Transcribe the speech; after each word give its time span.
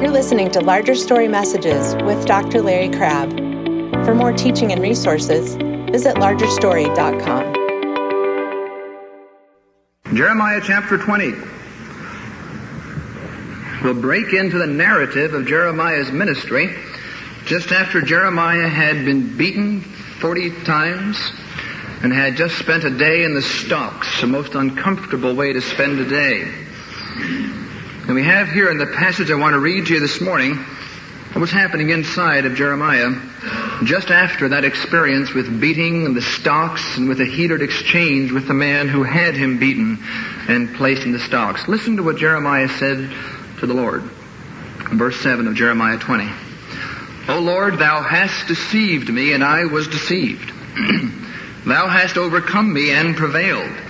You're 0.00 0.08
listening 0.12 0.50
to 0.52 0.60
Larger 0.60 0.94
Story 0.94 1.28
Messages 1.28 1.94
with 2.04 2.24
Dr. 2.24 2.62
Larry 2.62 2.88
Crabb. 2.88 3.28
For 4.06 4.14
more 4.14 4.32
teaching 4.32 4.72
and 4.72 4.80
resources, 4.80 5.56
visit 5.92 6.16
largerstory.com. 6.16 7.54
Jeremiah 10.16 10.62
chapter 10.64 10.96
20. 10.96 11.32
We'll 13.84 14.00
break 14.00 14.32
into 14.32 14.56
the 14.56 14.66
narrative 14.66 15.34
of 15.34 15.46
Jeremiah's 15.46 16.10
ministry 16.10 16.74
just 17.44 17.70
after 17.70 18.00
Jeremiah 18.00 18.68
had 18.68 19.04
been 19.04 19.36
beaten 19.36 19.82
40 19.82 20.62
times 20.64 21.30
and 22.02 22.10
had 22.10 22.36
just 22.36 22.56
spent 22.56 22.84
a 22.84 22.90
day 22.90 23.24
in 23.24 23.34
the 23.34 23.42
stocks, 23.42 24.22
the 24.22 24.26
most 24.26 24.54
uncomfortable 24.54 25.34
way 25.34 25.52
to 25.52 25.60
spend 25.60 26.00
a 26.00 26.08
day. 26.08 26.50
And 28.06 28.14
we 28.14 28.24
have 28.24 28.48
here 28.48 28.70
in 28.70 28.78
the 28.78 28.86
passage 28.86 29.30
I 29.30 29.36
want 29.36 29.52
to 29.52 29.60
read 29.60 29.86
to 29.86 29.94
you 29.94 30.00
this 30.00 30.20
morning 30.20 30.56
what 30.56 31.40
was 31.40 31.50
happening 31.52 31.90
inside 31.90 32.44
of 32.44 32.56
Jeremiah 32.56 33.10
just 33.84 34.10
after 34.10 34.48
that 34.48 34.64
experience 34.64 35.32
with 35.32 35.60
beating 35.60 36.06
and 36.06 36.16
the 36.16 36.22
stocks 36.22 36.96
and 36.96 37.08
with 37.08 37.20
a 37.20 37.24
heated 37.24 37.62
exchange 37.62 38.32
with 38.32 38.48
the 38.48 38.54
man 38.54 38.88
who 38.88 39.04
had 39.04 39.36
him 39.36 39.58
beaten 39.58 39.98
and 40.48 40.74
placed 40.74 41.02
in 41.02 41.12
the 41.12 41.20
stocks. 41.20 41.68
Listen 41.68 41.98
to 41.98 42.02
what 42.02 42.16
Jeremiah 42.16 42.68
said 42.68 43.10
to 43.60 43.66
the 43.66 43.74
Lord. 43.74 44.02
Verse 44.02 45.20
7 45.20 45.46
of 45.46 45.54
Jeremiah 45.54 45.98
20. 45.98 46.28
O 47.28 47.38
Lord, 47.38 47.78
thou 47.78 48.02
hast 48.02 48.48
deceived 48.48 49.08
me, 49.08 49.34
and 49.34 49.44
I 49.44 49.66
was 49.66 49.86
deceived. 49.86 50.50
thou 51.64 51.86
hast 51.86 52.16
overcome 52.16 52.72
me 52.72 52.90
and 52.90 53.16
prevailed. 53.16 53.89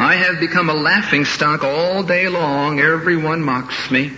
I 0.00 0.14
have 0.14 0.38
become 0.38 0.70
a 0.70 0.74
laughing 0.74 1.24
stock 1.24 1.64
all 1.64 2.04
day 2.04 2.28
long. 2.28 2.78
Everyone 2.78 3.42
mocks 3.42 3.90
me. 3.90 4.10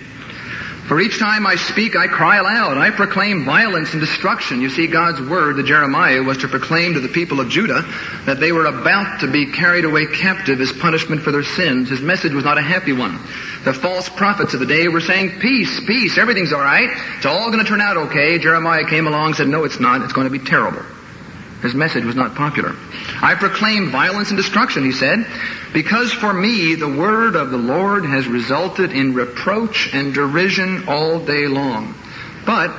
For 0.88 1.00
each 1.00 1.18
time 1.18 1.46
I 1.46 1.54
speak, 1.54 1.96
I 1.96 2.06
cry 2.06 2.36
aloud. 2.36 2.76
I 2.76 2.90
proclaim 2.90 3.46
violence 3.46 3.92
and 3.92 4.00
destruction. 4.00 4.60
You 4.60 4.68
see, 4.68 4.88
God's 4.88 5.22
word 5.22 5.56
to 5.56 5.62
Jeremiah 5.62 6.22
was 6.22 6.38
to 6.38 6.48
proclaim 6.48 6.94
to 6.94 7.00
the 7.00 7.08
people 7.08 7.40
of 7.40 7.48
Judah 7.48 7.82
that 8.26 8.40
they 8.40 8.52
were 8.52 8.66
about 8.66 9.20
to 9.20 9.30
be 9.30 9.52
carried 9.52 9.86
away 9.86 10.04
captive 10.06 10.60
as 10.60 10.70
punishment 10.70 11.22
for 11.22 11.32
their 11.32 11.44
sins. 11.44 11.88
His 11.88 12.02
message 12.02 12.34
was 12.34 12.44
not 12.44 12.58
a 12.58 12.62
happy 12.62 12.92
one. 12.92 13.18
The 13.64 13.72
false 13.72 14.08
prophets 14.08 14.52
of 14.52 14.60
the 14.60 14.66
day 14.66 14.88
were 14.88 15.00
saying, 15.00 15.40
peace, 15.40 15.80
peace, 15.86 16.18
everything's 16.18 16.52
alright. 16.52 16.90
It's 17.16 17.26
all 17.26 17.50
going 17.50 17.64
to 17.64 17.68
turn 17.68 17.80
out 17.80 17.96
okay. 17.96 18.38
Jeremiah 18.38 18.84
came 18.84 19.06
along 19.06 19.28
and 19.28 19.36
said, 19.36 19.48
no, 19.48 19.64
it's 19.64 19.80
not. 19.80 20.02
It's 20.02 20.12
going 20.12 20.30
to 20.30 20.38
be 20.38 20.44
terrible. 20.44 20.82
His 21.62 21.74
message 21.74 22.04
was 22.04 22.16
not 22.16 22.34
popular. 22.34 22.74
I 23.22 23.34
proclaim 23.34 23.90
violence 23.90 24.30
and 24.30 24.38
destruction, 24.38 24.84
he 24.84 24.92
said, 24.92 25.26
because 25.72 26.12
for 26.12 26.32
me 26.32 26.74
the 26.74 26.88
word 26.88 27.36
of 27.36 27.50
the 27.50 27.58
Lord 27.58 28.04
has 28.04 28.26
resulted 28.26 28.92
in 28.92 29.14
reproach 29.14 29.90
and 29.92 30.14
derision 30.14 30.88
all 30.88 31.24
day 31.24 31.46
long. 31.46 31.94
But 32.46 32.70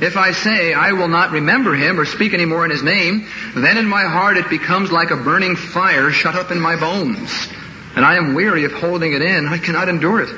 if 0.00 0.16
I 0.16 0.32
say 0.32 0.74
I 0.74 0.92
will 0.92 1.08
not 1.08 1.32
remember 1.32 1.74
him 1.74 1.98
or 1.98 2.04
speak 2.04 2.34
any 2.34 2.44
more 2.44 2.64
in 2.64 2.70
his 2.70 2.82
name, 2.82 3.26
then 3.54 3.78
in 3.78 3.86
my 3.86 4.04
heart 4.04 4.36
it 4.36 4.50
becomes 4.50 4.92
like 4.92 5.10
a 5.10 5.16
burning 5.16 5.56
fire 5.56 6.10
shut 6.10 6.34
up 6.34 6.50
in 6.50 6.60
my 6.60 6.78
bones. 6.78 7.48
And 7.96 8.04
I 8.04 8.16
am 8.16 8.34
weary 8.34 8.64
of 8.64 8.72
holding 8.72 9.14
it 9.14 9.22
in. 9.22 9.48
I 9.48 9.58
cannot 9.58 9.88
endure 9.88 10.20
it. 10.20 10.28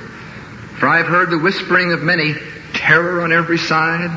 For 0.79 0.89
I 0.89 0.99
have 0.99 1.09
heard 1.09 1.29
the 1.29 1.39
whispering 1.39 1.93
of 1.93 2.03
many, 2.03 2.35
terror 2.73 3.23
on 3.23 3.33
every 3.33 3.59
side. 3.59 4.17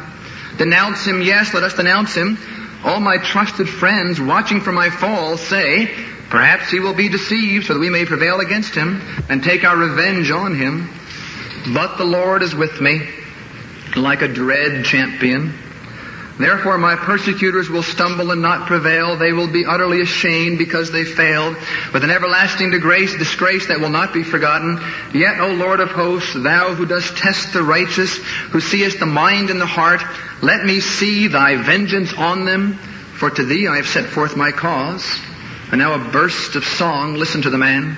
Denounce 0.58 1.06
him, 1.06 1.22
yes, 1.22 1.54
let 1.54 1.64
us 1.64 1.74
denounce 1.74 2.16
him. 2.16 2.38
All 2.84 3.00
my 3.00 3.18
trusted 3.18 3.70
friends 3.70 4.20
watching 4.20 4.60
for 4.60 4.72
my 4.72 4.90
fall 4.90 5.38
say, 5.38 5.86
perhaps 6.30 6.70
he 6.70 6.80
will 6.80 6.94
be 6.94 7.08
deceived 7.10 7.68
so 7.68 7.74
that 7.74 7.80
we 7.80 7.90
may 7.90 8.06
prevail 8.06 8.40
against 8.42 8.76
him 8.76 9.02
and 9.30 9.42
take 9.42 9.64
our 9.64 9.78
revenge 9.78 10.32
on 10.32 10.56
him. 10.56 10.90
But 11.74 11.98
the 11.98 12.04
Lord 12.04 12.44
is 12.44 12.54
with 12.54 12.82
me 12.82 13.08
like 13.96 14.22
a 14.22 14.28
dread 14.28 14.84
champion. 14.86 15.54
Therefore 16.38 16.80
my 16.80 16.96
persecutors 16.96 17.70
will 17.70 17.84
stumble 17.84 18.32
and 18.32 18.42
not 18.42 18.68
prevail. 18.68 19.18
They 19.18 19.34
will 19.34 19.52
be 19.52 19.66
utterly 19.66 20.02
ashamed 20.02 20.58
because 20.58 20.92
they 20.92 21.06
failed. 21.06 21.56
With 21.94 22.04
an 22.04 22.10
everlasting 22.10 22.72
disgrace, 22.72 23.16
disgrace 23.16 23.68
that 23.68 23.80
will 23.80 23.90
not 23.90 24.14
be 24.14 24.24
forgotten. 24.24 24.80
Yet, 25.14 25.40
O 25.40 25.50
Lord 25.50 25.80
of 25.80 25.92
hosts, 25.92 26.34
thou 26.34 26.74
who 26.74 26.88
dost 26.88 27.18
test 27.18 27.54
the 27.54 27.62
righteous, 27.62 28.18
who 28.18 28.62
seest 28.62 29.00
the 29.00 29.06
mind 29.06 29.52
and 29.52 29.62
the 29.62 29.68
heart, 29.68 30.02
let 30.42 30.66
me 30.66 30.80
see 30.80 31.28
thy 31.28 31.56
vengeance 31.56 32.14
on 32.14 32.46
them, 32.46 32.74
for 32.74 33.30
to 33.30 33.44
thee 33.44 33.68
I 33.68 33.78
have 33.78 33.88
set 33.88 34.06
forth 34.06 34.36
my 34.36 34.52
cause. 34.52 35.06
And 35.72 35.80
now 35.80 35.94
a 35.94 36.12
burst 36.12 36.56
of 36.56 36.66
song, 36.66 37.14
listen 37.14 37.44
to 37.44 37.52
the 37.52 37.58
man. 37.60 37.96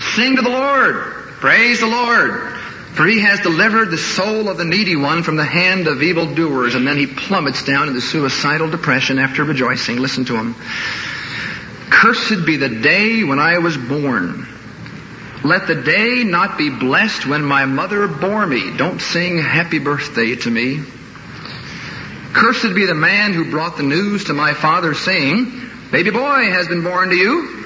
Sing 0.00 0.34
to 0.36 0.42
the 0.42 0.50
Lord! 0.50 0.96
Praise 1.38 1.80
the 1.80 1.86
Lord! 1.86 2.56
For 2.96 3.06
he 3.06 3.20
has 3.20 3.40
delivered 3.40 3.90
the 3.90 3.98
soul 3.98 4.48
of 4.48 4.56
the 4.56 4.64
needy 4.64 4.96
one 4.96 5.22
from 5.22 5.36
the 5.36 5.44
hand 5.44 5.86
of 5.86 6.02
evildoers. 6.02 6.74
And 6.74 6.88
then 6.88 6.96
he 6.96 7.06
plummets 7.06 7.62
down 7.62 7.88
into 7.88 8.00
suicidal 8.00 8.70
depression 8.70 9.18
after 9.18 9.44
rejoicing. 9.44 9.98
Listen 9.98 10.24
to 10.24 10.36
him. 10.36 10.54
Cursed 11.90 12.46
be 12.46 12.56
the 12.56 12.70
day 12.70 13.22
when 13.22 13.38
I 13.38 13.58
was 13.58 13.76
born. 13.76 14.48
Let 15.44 15.66
the 15.66 15.74
day 15.74 16.24
not 16.24 16.56
be 16.56 16.70
blessed 16.70 17.26
when 17.26 17.44
my 17.44 17.66
mother 17.66 18.08
bore 18.08 18.46
me. 18.46 18.74
Don't 18.78 19.00
sing 19.00 19.38
happy 19.38 19.78
birthday 19.78 20.34
to 20.34 20.50
me. 20.50 20.80
Cursed 22.32 22.74
be 22.74 22.86
the 22.86 22.94
man 22.94 23.34
who 23.34 23.50
brought 23.50 23.76
the 23.76 23.82
news 23.82 24.24
to 24.24 24.32
my 24.32 24.54
father 24.54 24.94
saying, 24.94 25.52
baby 25.92 26.10
boy 26.10 26.50
has 26.50 26.66
been 26.66 26.82
born 26.82 27.10
to 27.10 27.14
you, 27.14 27.62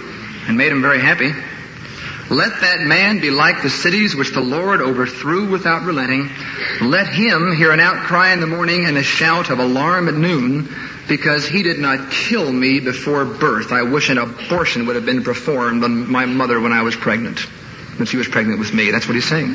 and 0.48 0.58
made 0.58 0.72
him 0.72 0.82
very 0.82 1.00
happy. 1.00 1.32
Let 2.30 2.60
that 2.60 2.80
man 2.82 3.20
be 3.20 3.30
like 3.30 3.60
the 3.60 3.68
cities 3.68 4.14
which 4.14 4.32
the 4.32 4.40
Lord 4.40 4.80
overthrew 4.80 5.50
without 5.50 5.82
relenting. 5.82 6.30
Let 6.80 7.08
him 7.08 7.56
hear 7.56 7.72
an 7.72 7.80
outcry 7.80 8.32
in 8.32 8.38
the 8.38 8.46
morning 8.46 8.86
and 8.86 8.96
a 8.96 9.02
shout 9.02 9.50
of 9.50 9.58
alarm 9.58 10.06
at 10.06 10.14
noon, 10.14 10.72
because 11.08 11.44
he 11.48 11.64
did 11.64 11.80
not 11.80 12.12
kill 12.12 12.52
me 12.52 12.78
before 12.78 13.24
birth. 13.24 13.72
I 13.72 13.82
wish 13.82 14.10
an 14.10 14.18
abortion 14.18 14.86
would 14.86 14.94
have 14.94 15.04
been 15.04 15.24
performed 15.24 15.82
on 15.82 16.08
my 16.08 16.24
mother 16.24 16.60
when 16.60 16.72
I 16.72 16.82
was 16.82 16.94
pregnant, 16.94 17.40
when 17.98 18.06
she 18.06 18.16
was 18.16 18.28
pregnant 18.28 18.60
with 18.60 18.72
me. 18.72 18.92
That's 18.92 19.08
what 19.08 19.16
he's 19.16 19.28
saying. 19.28 19.52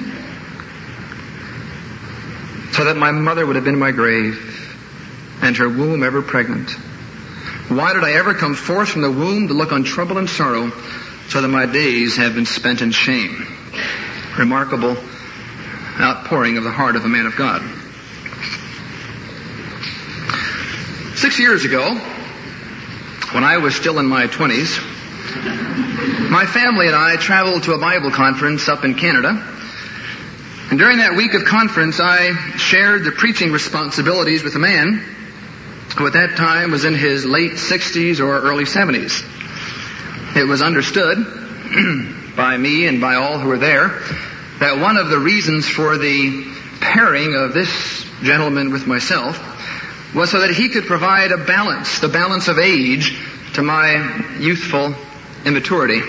So 2.73 2.83
that 2.83 2.97
my 2.97 3.11
mother 3.11 3.45
would 3.45 3.55
have 3.55 3.63
been 3.63 3.75
in 3.75 3.79
my 3.79 3.91
grave, 3.91 4.51
and 5.41 5.55
her 5.55 5.69
womb 5.69 6.03
ever 6.03 6.21
pregnant. 6.21 6.71
Why 7.69 7.93
did 7.93 8.03
I 8.03 8.15
ever 8.15 8.33
come 8.33 8.53
forth 8.53 8.89
from 8.89 9.01
the 9.01 9.11
womb 9.11 9.47
to 9.47 9.53
look 9.53 9.71
on 9.71 9.85
trouble 9.85 10.17
and 10.17 10.29
sorrow? 10.29 10.73
So 11.27 11.41
that 11.41 11.47
my 11.47 11.65
days 11.65 12.17
have 12.17 12.35
been 12.35 12.45
spent 12.45 12.81
in 12.81 12.91
shame. 12.91 13.47
Remarkable 14.37 14.97
outpouring 15.99 16.57
of 16.57 16.63
the 16.63 16.71
heart 16.71 16.95
of 16.95 17.05
a 17.05 17.07
man 17.07 17.25
of 17.25 17.35
God. 17.35 17.61
Six 21.15 21.39
years 21.39 21.65
ago, 21.65 21.95
when 23.31 23.43
I 23.43 23.57
was 23.57 23.75
still 23.75 23.99
in 23.99 24.05
my 24.05 24.27
20s, 24.27 26.29
my 26.29 26.45
family 26.45 26.87
and 26.87 26.95
I 26.95 27.15
traveled 27.15 27.63
to 27.63 27.73
a 27.73 27.79
Bible 27.79 28.11
conference 28.11 28.67
up 28.67 28.83
in 28.83 28.95
Canada. 28.95 29.29
And 30.69 30.79
during 30.79 30.97
that 30.97 31.15
week 31.15 31.33
of 31.33 31.45
conference, 31.45 31.99
I 31.99 32.33
shared 32.57 33.03
the 33.03 33.11
preaching 33.11 33.51
responsibilities 33.51 34.43
with 34.43 34.55
a 34.55 34.59
man 34.59 35.01
who 35.97 36.07
at 36.07 36.13
that 36.13 36.35
time 36.35 36.71
was 36.71 36.83
in 36.83 36.95
his 36.95 37.25
late 37.25 37.53
60s 37.53 38.19
or 38.19 38.41
early 38.41 38.65
70s. 38.65 39.23
It 40.35 40.45
was 40.45 40.61
understood 40.61 41.17
by 42.35 42.57
me 42.57 42.87
and 42.87 42.99
by 42.99 43.15
all 43.15 43.39
who 43.39 43.47
were 43.47 43.57
there 43.57 44.01
that 44.59 44.79
one 44.79 44.97
of 44.97 45.09
the 45.09 45.17
reasons 45.17 45.65
for 45.67 45.97
the 45.97 46.45
pairing 46.81 47.35
of 47.35 47.53
this 47.53 48.05
gentleman 48.21 48.71
with 48.71 48.85
myself 48.85 49.39
was 50.13 50.31
so 50.31 50.41
that 50.41 50.51
he 50.51 50.67
could 50.67 50.85
provide 50.85 51.31
a 51.31 51.37
balance, 51.37 51.99
the 51.99 52.09
balance 52.09 52.49
of 52.49 52.59
age 52.59 53.17
to 53.53 53.61
my 53.61 54.25
youthful 54.37 54.93
immaturity 55.45 56.01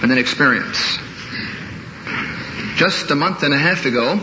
and 0.00 0.12
inexperience. 0.12 0.98
Just 2.76 3.10
a 3.10 3.16
month 3.16 3.42
and 3.42 3.52
a 3.52 3.58
half 3.58 3.84
ago, 3.84 4.14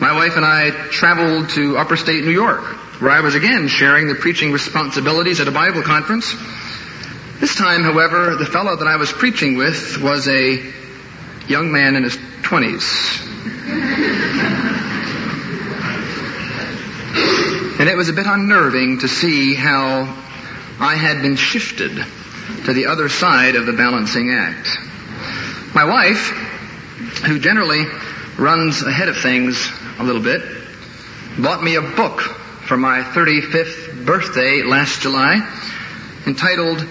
my 0.00 0.12
wife 0.12 0.36
and 0.36 0.44
I 0.44 0.70
traveled 0.70 1.50
to 1.50 1.78
upper 1.78 1.96
state 1.96 2.24
New 2.24 2.32
York, 2.32 2.64
where 3.00 3.12
I 3.12 3.20
was 3.20 3.36
again 3.36 3.68
sharing 3.68 4.08
the 4.08 4.16
preaching 4.16 4.50
responsibilities 4.50 5.38
at 5.38 5.46
a 5.46 5.52
Bible 5.52 5.82
conference 5.82 6.34
this 7.44 7.56
time, 7.56 7.82
however, 7.82 8.36
the 8.36 8.46
fellow 8.46 8.74
that 8.74 8.88
I 8.88 8.96
was 8.96 9.12
preaching 9.12 9.58
with 9.58 10.00
was 10.00 10.26
a 10.28 10.72
young 11.46 11.70
man 11.70 11.94
in 11.94 12.02
his 12.02 12.16
20s. 12.16 13.20
and 17.78 17.86
it 17.86 17.98
was 17.98 18.08
a 18.08 18.14
bit 18.14 18.24
unnerving 18.24 19.00
to 19.00 19.08
see 19.08 19.52
how 19.52 20.04
I 20.80 20.94
had 20.94 21.20
been 21.20 21.36
shifted 21.36 22.02
to 22.64 22.72
the 22.72 22.86
other 22.86 23.10
side 23.10 23.56
of 23.56 23.66
the 23.66 23.74
balancing 23.74 24.30
act. 24.30 24.66
My 25.74 25.84
wife, 25.84 26.30
who 27.26 27.38
generally 27.38 27.84
runs 28.38 28.80
ahead 28.80 29.10
of 29.10 29.18
things 29.18 29.70
a 29.98 30.02
little 30.02 30.22
bit, 30.22 30.40
bought 31.38 31.62
me 31.62 31.74
a 31.74 31.82
book 31.82 32.22
for 32.22 32.78
my 32.78 33.02
35th 33.02 34.06
birthday 34.06 34.62
last 34.62 35.02
July 35.02 35.46
entitled 36.26 36.82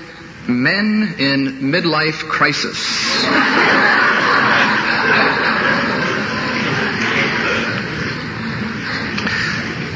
Men 0.48 1.16
in 1.20 1.72
Midlife 1.72 2.28
Crisis. 2.28 3.24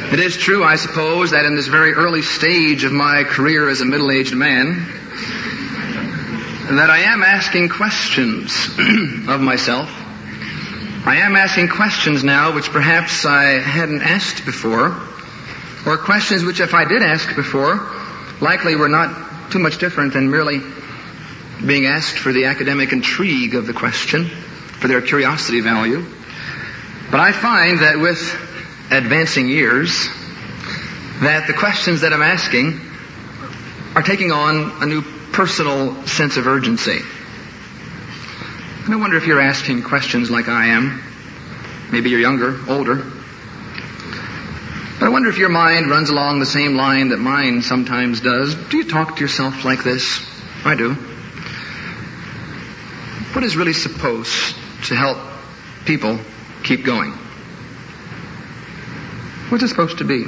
It 0.09 0.21
is 0.21 0.37
true, 0.37 0.63
I 0.63 0.77
suppose, 0.77 1.31
that 1.31 1.45
in 1.45 1.55
this 1.55 1.67
very 1.67 1.91
early 1.91 2.21
stage 2.21 2.85
of 2.85 2.93
my 2.93 3.25
career 3.25 3.67
as 3.67 3.81
a 3.81 3.85
middle-aged 3.85 4.33
man, 4.33 4.85
that 6.77 6.89
I 6.89 6.99
am 6.99 7.23
asking 7.23 7.67
questions 7.67 8.69
of 9.27 9.41
myself. 9.41 9.89
I 11.05 11.17
am 11.17 11.35
asking 11.35 11.67
questions 11.67 12.23
now 12.23 12.55
which 12.55 12.69
perhaps 12.69 13.25
I 13.25 13.59
hadn't 13.59 14.01
asked 14.01 14.45
before, 14.45 14.97
or 15.85 15.97
questions 15.97 16.45
which 16.45 16.61
if 16.61 16.73
I 16.73 16.85
did 16.85 17.03
ask 17.03 17.35
before, 17.35 17.75
likely 18.39 18.77
were 18.77 18.89
not 18.89 19.26
too 19.51 19.59
much 19.59 19.77
different 19.77 20.13
than 20.13 20.29
merely 20.29 20.59
being 21.65 21.85
asked 21.85 22.17
for 22.17 22.31
the 22.31 22.45
academic 22.45 22.91
intrigue 22.91 23.55
of 23.55 23.65
the 23.65 23.73
question, 23.73 24.25
for 24.25 24.87
their 24.87 25.01
curiosity 25.01 25.61
value. 25.61 26.05
But 27.09 27.19
I 27.19 27.31
find 27.31 27.79
that 27.79 27.97
with 27.99 28.19
advancing 28.91 29.47
years, 29.47 30.07
that 31.21 31.45
the 31.47 31.53
questions 31.53 32.01
that 32.01 32.13
I'm 32.13 32.21
asking 32.21 32.79
are 33.95 34.03
taking 34.03 34.31
on 34.31 34.83
a 34.83 34.85
new 34.85 35.01
personal 35.31 36.05
sense 36.05 36.37
of 36.37 36.47
urgency. 36.47 36.99
And 38.85 38.93
I 38.93 38.97
wonder 38.97 39.17
if 39.17 39.25
you're 39.25 39.41
asking 39.41 39.83
questions 39.83 40.29
like 40.29 40.47
I 40.47 40.67
am. 40.67 41.01
Maybe 41.91 42.09
you're 42.09 42.19
younger, 42.19 42.59
older. 42.69 43.03
Wonder 45.17 45.31
if 45.31 45.39
your 45.39 45.49
mind 45.49 45.89
runs 45.89 46.11
along 46.11 46.39
the 46.39 46.45
same 46.45 46.75
line 46.75 47.09
that 47.09 47.17
mine 47.17 47.63
sometimes 47.63 48.21
does. 48.21 48.53
Do 48.53 48.77
you 48.77 48.83
talk 48.83 49.15
to 49.15 49.21
yourself 49.23 49.65
like 49.65 49.83
this? 49.83 50.23
I 50.63 50.75
do. 50.75 50.93
What 53.33 53.43
is 53.43 53.57
really 53.57 53.73
supposed 53.73 54.55
to 54.83 54.95
help 54.95 55.17
people 55.85 56.19
keep 56.61 56.85
going? 56.85 57.13
What's 59.49 59.63
it 59.63 59.69
supposed 59.69 59.97
to 59.97 60.03
be? 60.03 60.25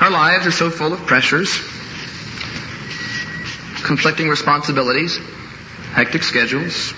Our 0.00 0.10
lives 0.10 0.44
are 0.48 0.50
so 0.50 0.70
full 0.70 0.92
of 0.92 1.06
pressures, 1.06 1.56
conflicting 3.84 4.28
responsibilities, 4.28 5.20
hectic 5.92 6.24
schedules, 6.24 6.94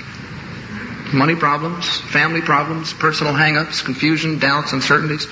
money 1.12 1.37
problems, 1.37 2.00
family 2.00 2.41
problems, 2.41 2.94
personal 2.94 3.35
hang-ups, 3.35 3.82
confusion, 3.82 4.38
doubts, 4.38 4.73
uncertainties. 4.73 5.29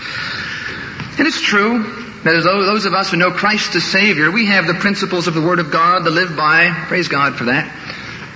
And 1.19 1.27
it's 1.27 1.41
true 1.41 1.83
that 2.23 2.35
as 2.35 2.45
those 2.45 2.85
of 2.85 2.95
us 2.95 3.11
who 3.11 3.17
know 3.17 3.33
Christ 3.33 3.75
as 3.75 3.85
Savior, 3.85 4.31
we 4.31 4.47
have 4.47 4.67
the 4.67 4.75
principles 4.75 5.27
of 5.27 5.35
the 5.35 5.43
Word 5.43 5.59
of 5.59 5.73
God 5.73 6.05
to 6.05 6.11
live 6.11 6.37
by. 6.37 6.71
Praise 6.87 7.09
God 7.09 7.35
for 7.35 7.45
that. 7.45 7.75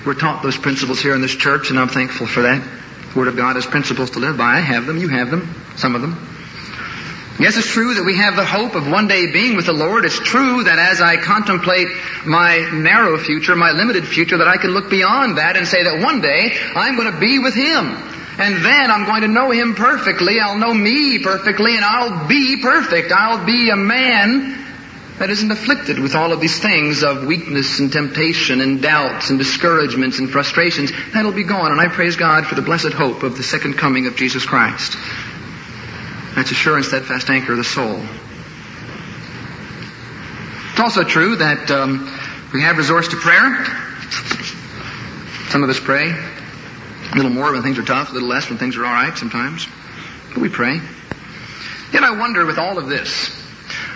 We're 0.05 0.15
taught 0.15 0.43
those 0.43 0.57
principles 0.57 1.01
here 1.01 1.15
in 1.15 1.21
this 1.21 1.35
church, 1.35 1.71
and 1.71 1.79
I'm 1.79 1.89
thankful 1.89 2.27
for 2.27 2.43
that. 2.43 2.61
The 3.13 3.19
Word 3.19 3.29
of 3.29 3.37
God 3.37 3.55
has 3.55 3.67
principles 3.67 4.11
to 4.11 4.19
live 4.19 4.37
by. 4.37 4.57
I 4.57 4.61
have 4.61 4.87
them. 4.87 4.99
You 4.99 5.09
have 5.09 5.31
them. 5.31 5.55
Some 5.77 5.95
of 5.95 6.03
them. 6.03 6.29
Yes, 7.39 7.57
it's 7.57 7.71
true 7.71 7.95
that 7.95 8.05
we 8.05 8.17
have 8.17 8.37
the 8.37 8.45
hope 8.45 8.75
of 8.75 8.87
one 8.89 9.09
day 9.09 9.33
being 9.33 9.57
with 9.57 9.67
the 9.67 9.73
Lord. 9.73 10.05
It's 10.05 10.19
true 10.19 10.65
that 10.65 10.79
as 10.79 11.01
I 11.01 11.17
contemplate 11.17 11.89
my 12.27 12.69
narrow 12.75 13.17
future, 13.17 13.57
my 13.57 13.71
limited 13.71 14.07
future, 14.07 14.39
that 14.39 14.49
I 14.49 14.59
can 14.59 14.71
look 14.71 14.91
beyond 14.91 15.39
that 15.39 15.57
and 15.57 15.67
say 15.67 15.83
that 15.85 16.03
one 16.03 16.21
day 16.21 16.53
I'm 16.75 16.97
going 16.97 17.13
to 17.13 17.19
be 17.19 17.39
with 17.39 17.55
Him. 17.55 18.12
And 18.43 18.57
then 18.57 18.91
I'm 18.91 19.05
going 19.05 19.23
to 19.23 19.29
know 19.29 19.53
Him 19.53 19.77
perfectly. 19.77 20.41
I'll 20.41 20.59
know 20.59 20.75
me 20.75 21.21
perfectly 21.23 21.77
and 21.77 21.85
I'll 21.85 22.27
be 22.27 22.61
perfect. 22.61 23.13
I'll 23.13 23.47
be 23.47 23.71
a 23.71 23.77
man 23.77 24.59
that 25.21 25.31
isn't 25.31 25.53
afflicted 25.53 26.01
with 26.01 26.17
all 26.17 26.33
of 26.33 26.41
these 26.41 26.59
things 26.59 27.05
of 27.05 27.25
weakness 27.25 27.79
and 27.79 27.93
temptation 27.93 28.61
and 28.61 28.83
doubts 28.83 29.31
and 29.31 29.39
discouragements 29.39 30.19
and 30.19 30.29
frustrations. 30.29 30.91
That'll 31.15 31.31
be 31.31 31.45
gone. 31.45 31.71
And 31.71 31.81
I 31.81 31.87
praise 31.87 32.17
God 32.17 32.45
for 32.45 32.57
the 32.57 32.63
blessed 32.63 32.93
hope 32.93 33.23
of 33.23 33.37
the 33.37 33.45
second 33.45 33.75
coming 33.75 34.09
of 34.09 34.17
Jesus 34.17 34.45
Christ. 34.45 34.97
That's 36.35 36.51
a 36.51 36.55
sure 36.55 36.75
and 36.75 36.85
steadfast 36.85 37.31
anchor 37.31 37.53
of 37.53 37.59
the 37.59 37.65
soul. 37.65 38.03
It's 40.73 40.81
also 40.81 41.05
true 41.05 41.37
that 41.37 41.71
um, 41.71 42.13
we 42.53 42.63
have 42.63 42.77
resource 42.77 43.07
to 43.07 43.17
prayer. 43.17 43.65
Some 45.51 45.63
of 45.63 45.71
us 45.71 45.79
pray 45.79 46.13
a 47.13 47.17
little 47.17 47.31
more 47.31 47.53
when 47.53 47.63
things 47.63 47.79
are 47.79 47.85
tough, 47.85 48.11
a 48.11 48.15
little 48.15 48.29
less 48.29 48.49
when 48.49 48.59
things 48.59 48.77
are 48.77 48.87
all 48.87 48.93
right 48.93 49.17
sometimes. 49.17 49.67
But 50.31 50.39
we 50.39 50.49
pray. 50.49 50.81
Yet 51.93 52.05
I 52.05 52.19
wonder 52.19 52.47
with 52.47 52.59
all 52.59 52.79
of 52.79 52.89
this, 52.89 53.39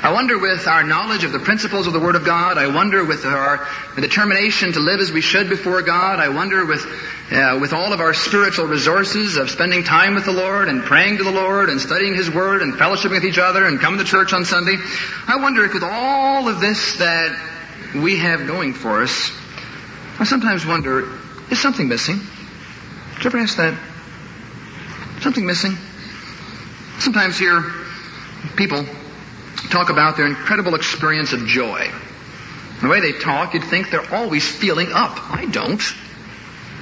I 0.03 0.13
wonder 0.13 0.39
with 0.39 0.67
our 0.69 0.85
knowledge 0.85 1.25
of 1.25 1.33
the 1.33 1.39
principles 1.39 1.87
of 1.87 1.95
the 1.95 2.01
Word 2.01 2.15
of 2.15 2.25
God, 2.25 2.59
I 2.59 2.67
wonder 2.67 3.05
with 3.05 3.25
our 3.25 3.67
determination 3.97 4.73
to 4.73 4.81
live 4.81 5.01
as 5.01 5.11
we 5.11 5.23
should 5.23 5.49
before 5.49 5.81
God, 5.81 6.21
I 6.21 6.29
wonder 6.29 6.67
with, 6.67 6.85
uh, 7.33 7.59
with 7.61 7.73
all 7.73 7.95
of 7.95 8.01
our 8.01 8.13
spiritual 8.13 8.67
resources 8.67 9.39
of 9.39 9.51
spending 9.51 9.85
time 9.85 10.15
with 10.15 10.27
the 10.27 10.33
Lord 10.33 10.69
and 10.69 10.83
praying 10.83 11.17
to 11.17 11.25
the 11.25 11.33
Lord 11.33 11.71
and 11.71 11.81
studying 11.81 12.15
His 12.15 12.31
Word 12.31 12.61
and 12.61 12.75
fellowshipping 12.75 13.13
with 13.13 13.25
each 13.25 13.39
other 13.39 13.65
and 13.65 13.81
coming 13.81 13.99
to 13.99 14.05
church 14.05 14.35
on 14.35 14.45
Sunday, 14.45 14.77
I 15.27 15.37
wonder 15.41 15.65
if 15.65 15.73
with 15.73 15.83
all 15.83 16.49
of 16.49 16.61
this 16.61 16.99
that 16.99 17.35
we 17.95 18.19
have 18.19 18.47
going 18.47 18.75
for 18.75 19.03
us, 19.03 19.33
I 20.19 20.25
sometimes 20.25 20.67
wonder, 20.67 21.09
is 21.51 21.59
something 21.59 21.89
missing? 21.89 22.21
You 23.27 23.31
ever 23.31 23.39
ask 23.39 23.57
that? 23.57 23.77
Something 25.21 25.47
missing? 25.47 25.77
Sometimes 27.01 27.37
here, 27.37 27.61
people 28.55 28.85
talk 29.69 29.91
about 29.91 30.17
their 30.17 30.27
incredible 30.29 30.77
experience 30.77 31.33
of 31.33 31.45
joy. 31.45 31.91
The 32.83 32.87
way 32.87 33.01
they 33.01 33.11
talk, 33.11 33.55
you'd 33.55 33.65
think 33.65 33.91
they're 33.91 34.15
always 34.15 34.49
feeling 34.49 34.93
up. 34.93 35.19
I 35.29 35.47
don't. 35.47 35.83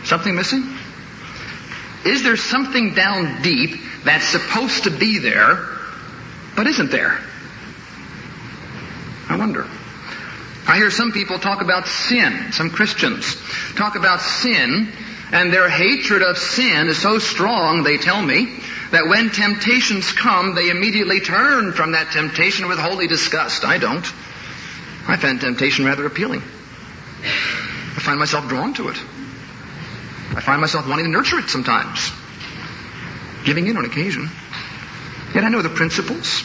Something 0.04 0.34
missing? 0.34 0.76
Is 2.04 2.22
there 2.24 2.36
something 2.36 2.92
down 2.92 3.40
deep 3.40 3.80
that's 4.04 4.26
supposed 4.26 4.84
to 4.84 4.90
be 4.90 5.20
there, 5.20 5.66
but 6.56 6.66
isn't 6.66 6.90
there? 6.90 7.20
I 9.30 9.36
wonder. 9.38 9.66
I 10.66 10.76
hear 10.76 10.90
some 10.90 11.10
people 11.10 11.38
talk 11.38 11.62
about 11.62 11.86
sin, 11.86 12.52
some 12.52 12.68
Christians 12.68 13.34
talk 13.76 13.96
about 13.96 14.20
sin, 14.20 14.92
and 15.32 15.52
their 15.52 15.68
hatred 15.68 16.22
of 16.22 16.38
sin 16.38 16.88
is 16.88 17.00
so 17.00 17.18
strong, 17.18 17.82
they 17.82 17.96
tell 17.96 18.20
me, 18.22 18.60
that 18.90 19.08
when 19.08 19.30
temptations 19.30 20.12
come, 20.12 20.54
they 20.54 20.70
immediately 20.70 21.20
turn 21.20 21.72
from 21.72 21.92
that 21.92 22.12
temptation 22.12 22.68
with 22.68 22.78
holy 22.78 23.06
disgust. 23.06 23.64
I 23.64 23.78
don't. 23.78 24.04
I 25.08 25.16
find 25.16 25.40
temptation 25.40 25.84
rather 25.84 26.06
appealing. 26.06 26.40
I 26.40 28.00
find 28.00 28.18
myself 28.18 28.48
drawn 28.48 28.74
to 28.74 28.88
it. 28.88 28.96
I 30.36 30.40
find 30.40 30.60
myself 30.60 30.88
wanting 30.88 31.06
to 31.06 31.10
nurture 31.10 31.38
it 31.38 31.48
sometimes, 31.48 32.10
giving 33.44 33.66
in 33.66 33.76
on 33.76 33.84
occasion. 33.84 34.28
Yet 35.34 35.44
I 35.44 35.48
know 35.48 35.62
the 35.62 35.68
principles. 35.68 36.44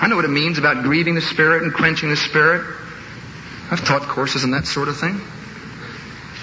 I 0.00 0.08
know 0.08 0.16
what 0.16 0.24
it 0.24 0.28
means 0.28 0.58
about 0.58 0.82
grieving 0.82 1.14
the 1.14 1.20
Spirit 1.20 1.62
and 1.62 1.72
quenching 1.72 2.08
the 2.10 2.16
Spirit. 2.16 2.66
I've 3.70 3.84
taught 3.84 4.02
courses 4.02 4.44
on 4.44 4.50
that 4.50 4.66
sort 4.66 4.88
of 4.88 4.98
thing. 4.98 5.14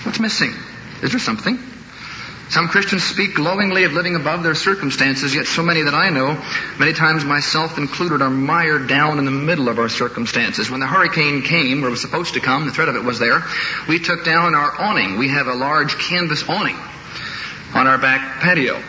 What's 0.04 0.20
missing? 0.20 0.54
Is 1.02 1.12
there 1.12 1.20
something? 1.20 1.58
Some 2.50 2.68
Christians 2.68 3.04
speak 3.04 3.36
glowingly 3.36 3.84
of 3.84 3.94
living 3.94 4.16
above 4.16 4.42
their 4.42 4.56
circumstances, 4.56 5.36
yet 5.36 5.46
so 5.46 5.62
many 5.62 5.84
that 5.84 5.94
I 5.94 6.10
know, 6.10 6.44
many 6.80 6.94
times 6.94 7.24
myself 7.24 7.78
included, 7.78 8.24
are 8.24 8.30
mired 8.32 8.88
down 8.88 9.20
in 9.20 9.26
the 9.26 9.32
middle 9.32 9.70
of 9.70 9.78
our 9.78 9.88
circumstances. 9.88 10.68
When 10.68 10.80
the 10.80 10.88
hurricane 10.88 11.44
came, 11.44 11.86
or 11.86 11.92
was 11.92 12.02
supposed 12.02 12.34
to 12.34 12.40
come, 12.40 12.66
the 12.66 12.72
threat 12.72 12.90
of 12.90 12.96
it 12.96 13.04
was 13.04 13.20
there, 13.20 13.44
we 13.88 14.00
took 14.00 14.26
down 14.26 14.56
our 14.56 14.82
awning. 14.82 15.20
We 15.20 15.28
have 15.30 15.46
a 15.46 15.54
large 15.54 16.00
canvas 16.00 16.44
awning 16.50 16.76
on 17.76 17.86
our 17.86 18.00
back 18.00 18.42
patio. 18.42 18.82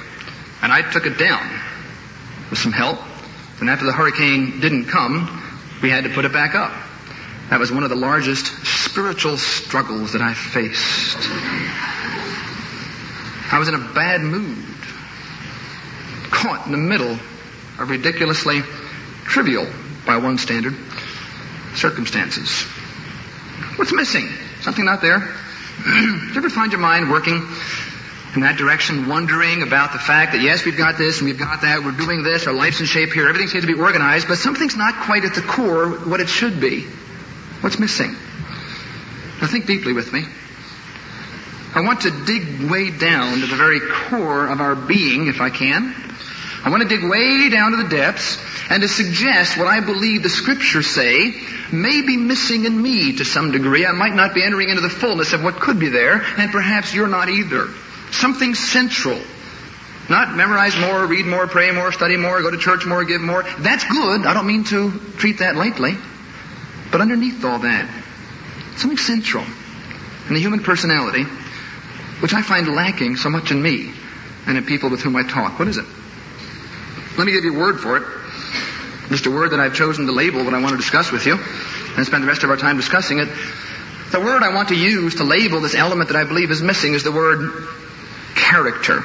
And 0.62 0.72
I 0.72 0.80
took 0.80 1.04
it 1.04 1.18
down 1.18 1.46
with 2.48 2.58
some 2.58 2.72
help. 2.72 2.98
And 3.60 3.68
after 3.68 3.84
the 3.84 3.92
hurricane 3.92 4.60
didn't 4.60 4.86
come, 4.86 5.28
we 5.82 5.90
had 5.90 6.04
to 6.04 6.10
put 6.10 6.24
it 6.24 6.32
back 6.32 6.54
up. 6.54 6.72
That 7.50 7.60
was 7.60 7.70
one 7.70 7.82
of 7.82 7.90
the 7.90 7.96
largest 7.96 8.46
spiritual 8.90 9.36
struggles 9.36 10.14
that 10.14 10.20
I 10.20 10.34
faced. 10.34 11.16
I 13.52 13.58
was 13.60 13.68
in 13.68 13.74
a 13.74 13.94
bad 13.94 14.20
mood, 14.20 14.58
caught 16.32 16.66
in 16.66 16.72
the 16.72 16.78
middle 16.78 17.12
of 17.78 17.88
ridiculously 17.88 18.62
trivial, 19.24 19.68
by 20.04 20.16
one 20.16 20.38
standard, 20.38 20.74
circumstances. 21.76 22.62
What's 23.76 23.92
missing? 23.92 24.28
Something 24.62 24.86
not 24.86 25.00
there? 25.00 25.20
Do 25.84 25.92
you 25.92 26.34
ever 26.34 26.50
find 26.50 26.72
your 26.72 26.80
mind 26.80 27.10
working 27.10 27.48
in 28.34 28.40
that 28.40 28.56
direction, 28.56 29.06
wondering 29.08 29.62
about 29.62 29.92
the 29.92 30.00
fact 30.00 30.32
that 30.32 30.40
yes, 30.42 30.64
we've 30.64 30.76
got 30.76 30.98
this 30.98 31.20
and 31.20 31.28
we've 31.28 31.38
got 31.38 31.60
that, 31.62 31.84
we're 31.84 31.92
doing 31.92 32.24
this, 32.24 32.48
our 32.48 32.52
life's 32.52 32.80
in 32.80 32.86
shape 32.86 33.12
here, 33.12 33.28
everything 33.28 33.46
seems 33.46 33.64
to 33.64 33.72
be 33.72 33.80
organized, 33.80 34.26
but 34.26 34.38
something's 34.38 34.76
not 34.76 34.94
quite 35.04 35.24
at 35.24 35.34
the 35.36 35.42
core 35.42 35.90
what 35.90 36.18
it 36.18 36.28
should 36.28 36.60
be. 36.60 36.86
What's 37.60 37.78
missing? 37.78 38.16
Now 39.40 39.46
think 39.46 39.66
deeply 39.66 39.92
with 39.92 40.12
me. 40.12 40.24
I 41.72 41.80
want 41.82 42.02
to 42.02 42.10
dig 42.26 42.70
way 42.70 42.90
down 42.90 43.40
to 43.40 43.46
the 43.46 43.56
very 43.56 43.80
core 43.80 44.46
of 44.46 44.60
our 44.60 44.74
being, 44.74 45.28
if 45.28 45.40
I 45.40 45.50
can. 45.50 45.94
I 46.64 46.70
want 46.70 46.82
to 46.82 46.88
dig 46.88 47.08
way 47.08 47.48
down 47.48 47.70
to 47.70 47.76
the 47.78 47.88
depths 47.88 48.38
and 48.68 48.82
to 48.82 48.88
suggest 48.88 49.56
what 49.56 49.66
I 49.66 49.80
believe 49.80 50.22
the 50.22 50.28
scriptures 50.28 50.88
say 50.88 51.32
may 51.72 52.02
be 52.02 52.16
missing 52.16 52.64
in 52.64 52.80
me 52.80 53.16
to 53.16 53.24
some 53.24 53.52
degree. 53.52 53.86
I 53.86 53.92
might 53.92 54.14
not 54.14 54.34
be 54.34 54.44
entering 54.44 54.68
into 54.68 54.82
the 54.82 54.90
fullness 54.90 55.32
of 55.32 55.42
what 55.42 55.60
could 55.60 55.78
be 55.78 55.88
there, 55.88 56.22
and 56.38 56.50
perhaps 56.50 56.92
you're 56.92 57.08
not 57.08 57.28
either. 57.28 57.68
Something 58.10 58.54
central 58.54 59.20
Not 60.10 60.34
memorize 60.34 60.76
more, 60.76 61.06
read 61.06 61.24
more, 61.24 61.46
pray 61.46 61.70
more, 61.70 61.92
study 61.92 62.16
more, 62.16 62.42
go 62.42 62.50
to 62.50 62.58
church 62.58 62.84
more, 62.84 63.04
give 63.04 63.20
more. 63.20 63.44
That's 63.60 63.84
good. 63.84 64.26
I 64.26 64.34
don't 64.34 64.46
mean 64.46 64.64
to 64.64 64.90
treat 65.18 65.38
that 65.38 65.54
lightly. 65.54 65.96
But 66.90 67.00
underneath 67.00 67.44
all 67.44 67.60
that, 67.60 67.88
something 68.76 68.98
central 68.98 69.44
in 70.28 70.34
the 70.34 70.40
human 70.40 70.62
personality, 70.62 71.24
which 72.20 72.34
I 72.34 72.42
find 72.42 72.68
lacking 72.68 73.16
so 73.16 73.30
much 73.30 73.50
in 73.50 73.62
me 73.62 73.92
and 74.46 74.56
in 74.56 74.64
people 74.64 74.90
with 74.90 75.02
whom 75.02 75.16
I 75.16 75.22
talk. 75.22 75.58
What 75.58 75.68
is 75.68 75.76
it? 75.76 75.84
Let 77.18 77.26
me 77.26 77.32
give 77.32 77.44
you 77.44 77.56
a 77.56 77.58
word 77.58 77.80
for 77.80 77.96
it. 77.96 78.02
Just 79.08 79.26
a 79.26 79.30
word 79.30 79.50
that 79.50 79.60
I've 79.60 79.74
chosen 79.74 80.06
to 80.06 80.12
label 80.12 80.44
what 80.44 80.54
I 80.54 80.60
want 80.60 80.72
to 80.72 80.76
discuss 80.76 81.10
with 81.10 81.26
you 81.26 81.34
and 81.34 82.06
spend 82.06 82.22
the 82.22 82.28
rest 82.28 82.44
of 82.44 82.50
our 82.50 82.56
time 82.56 82.76
discussing 82.76 83.18
it. 83.18 83.28
The 84.12 84.20
word 84.20 84.42
I 84.42 84.54
want 84.54 84.68
to 84.68 84.76
use 84.76 85.16
to 85.16 85.24
label 85.24 85.60
this 85.60 85.74
element 85.74 86.10
that 86.10 86.16
I 86.16 86.24
believe 86.24 86.50
is 86.50 86.62
missing 86.62 86.94
is 86.94 87.02
the 87.02 87.12
word 87.12 87.68
character. 88.36 89.02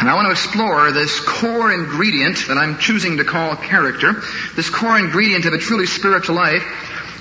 And 0.00 0.10
I 0.10 0.14
want 0.14 0.26
to 0.26 0.32
explore 0.32 0.92
this 0.92 1.18
core 1.20 1.72
ingredient 1.72 2.48
that 2.48 2.58
I'm 2.58 2.78
choosing 2.78 3.18
to 3.18 3.24
call 3.24 3.56
character, 3.56 4.22
this 4.54 4.68
core 4.68 4.98
ingredient 4.98 5.46
of 5.46 5.52
a 5.54 5.58
truly 5.58 5.86
spiritual 5.86 6.34
life, 6.34 6.62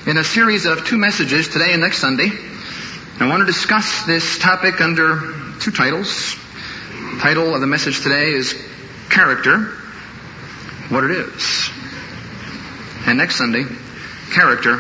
in 0.05 0.17
a 0.17 0.24
series 0.24 0.65
of 0.65 0.86
two 0.86 0.98
messages 0.98 1.48
today 1.48 1.72
and 1.72 1.79
next 1.79 2.00
Sunday. 2.00 2.29
I 3.19 3.29
want 3.29 3.39
to 3.39 3.45
discuss 3.45 4.05
this 4.05 4.38
topic 4.38 4.81
under 4.81 5.33
two 5.62 5.72
titles. 5.72 6.36
The 7.13 7.19
title 7.22 7.55
of 7.55 7.62
the 7.62 7.67
message 7.67 8.01
today 8.01 8.31
is 8.31 8.53
Character, 9.10 9.60
What 10.89 11.05
It 11.05 11.12
Is. 11.12 11.69
And 13.05 13.17
next 13.17 13.38
Sunday, 13.38 13.63
Character, 14.33 14.75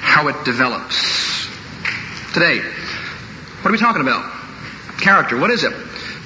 How 0.00 0.26
It 0.26 0.44
Develops. 0.44 1.46
Today, 2.34 2.58
what 2.58 3.68
are 3.68 3.72
we 3.72 3.78
talking 3.78 4.02
about? 4.02 4.28
Character, 5.00 5.38
what 5.38 5.50
is 5.50 5.62
it? 5.62 5.72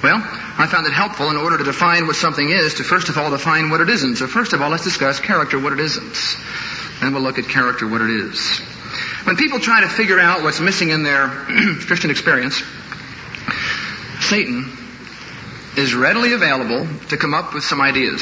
Well, 0.01 0.17
I 0.17 0.67
found 0.71 0.87
it 0.87 0.93
helpful 0.93 1.29
in 1.29 1.37
order 1.37 1.59
to 1.59 1.63
define 1.63 2.07
what 2.07 2.15
something 2.15 2.49
is 2.49 2.75
to 2.75 2.83
first 2.83 3.09
of 3.09 3.17
all 3.19 3.29
define 3.29 3.69
what 3.69 3.81
it 3.81 3.89
isn't. 3.89 4.15
So 4.15 4.25
first 4.25 4.53
of 4.53 4.61
all, 4.61 4.71
let's 4.71 4.83
discuss 4.83 5.19
character, 5.19 5.59
what 5.59 5.73
it 5.73 5.79
isn't. 5.79 6.15
Then 7.03 7.13
we'll 7.13 7.21
look 7.21 7.37
at 7.37 7.49
character, 7.49 7.85
what 7.85 7.99
it 7.99 8.09
is. 8.09 8.59
When 9.25 9.35
people 9.35 9.59
try 9.59 9.81
to 9.81 9.89
figure 9.89 10.21
out 10.21 10.41
what's 10.41 10.61
missing 10.61 10.87
in 10.87 11.03
their 11.03 11.27
Christian 11.85 12.11
experience, 12.11 12.63
Satan 14.21 14.71
is 15.75 15.93
readily 15.93 16.31
available 16.31 16.87
to 17.09 17.17
come 17.17 17.33
up 17.33 17.53
with 17.53 17.65
some 17.65 17.81
ideas 17.81 18.21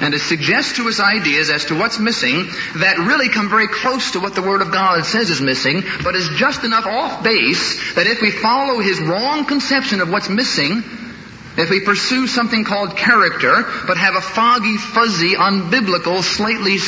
and 0.00 0.12
to 0.12 0.18
suggest 0.18 0.76
to 0.76 0.88
us 0.88 0.98
ideas 0.98 1.48
as 1.48 1.66
to 1.66 1.78
what's 1.78 2.00
missing 2.00 2.48
that 2.78 2.98
really 2.98 3.28
come 3.28 3.48
very 3.48 3.68
close 3.68 4.10
to 4.10 4.20
what 4.20 4.34
the 4.34 4.42
Word 4.42 4.60
of 4.60 4.72
God 4.72 5.04
says 5.04 5.30
is 5.30 5.40
missing, 5.40 5.84
but 6.02 6.16
is 6.16 6.28
just 6.30 6.64
enough 6.64 6.84
off 6.84 7.22
base 7.22 7.94
that 7.94 8.08
if 8.08 8.20
we 8.22 8.32
follow 8.32 8.80
his 8.80 8.98
wrong 8.98 9.44
conception 9.44 10.00
of 10.00 10.10
what's 10.10 10.28
missing, 10.28 10.82
if 11.56 11.70
we 11.70 11.80
pursue 11.80 12.26
something 12.26 12.64
called 12.64 12.96
character, 12.96 13.64
but 13.86 13.96
have 13.96 14.16
a 14.16 14.20
foggy, 14.20 14.76
fuzzy, 14.76 15.34
unbiblical, 15.34 16.22
slightly 16.22 16.78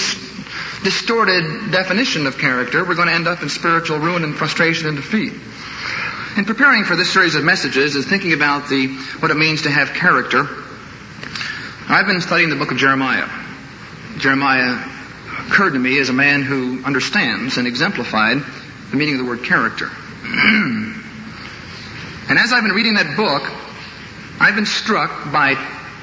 distorted 0.83 1.71
definition 1.71 2.27
of 2.27 2.39
character, 2.39 2.85
we're 2.85 2.95
going 2.95 3.09
to 3.09 3.15
end 3.15 3.27
up 3.27 3.43
in 3.43 3.49
spiritual 3.49 3.99
ruin 3.99 4.25
and 4.25 4.35
frustration 4.35 4.89
and 4.89 4.97
defeat. 4.97 5.33
In 6.37 6.45
preparing 6.45 6.85
for 6.85 6.95
this 6.95 7.13
series 7.13 7.35
of 7.35 7.43
messages 7.43 7.97
and 7.97 8.05
thinking 8.05 8.33
about 8.33 8.69
the, 8.69 8.87
what 9.19 9.31
it 9.31 9.37
means 9.37 9.63
to 9.63 9.71
have 9.71 9.93
character, 9.95 10.47
I've 11.89 12.07
been 12.07 12.21
studying 12.21 12.51
the 12.51 12.57
book 12.57 12.71
of 12.71 12.77
Jeremiah. 12.77 13.29
Jeremiah 14.19 14.85
occurred 15.49 15.73
to 15.73 15.79
me 15.79 15.99
as 15.99 16.11
a 16.11 16.13
man 16.13 16.43
who 16.43 16.85
understands 16.85 17.57
and 17.57 17.67
exemplified 17.67 18.39
the 18.91 18.97
meaning 18.97 19.15
of 19.15 19.21
the 19.25 19.27
word 19.27 19.43
character. 19.43 19.91
and 20.25 20.95
as 22.31 22.53
I've 22.53 22.63
been 22.63 22.73
reading 22.73 22.95
that 22.95 23.17
book, 23.17 23.43
I've 24.41 24.55
been 24.55 24.67
struck 24.67 25.33
by 25.33 25.55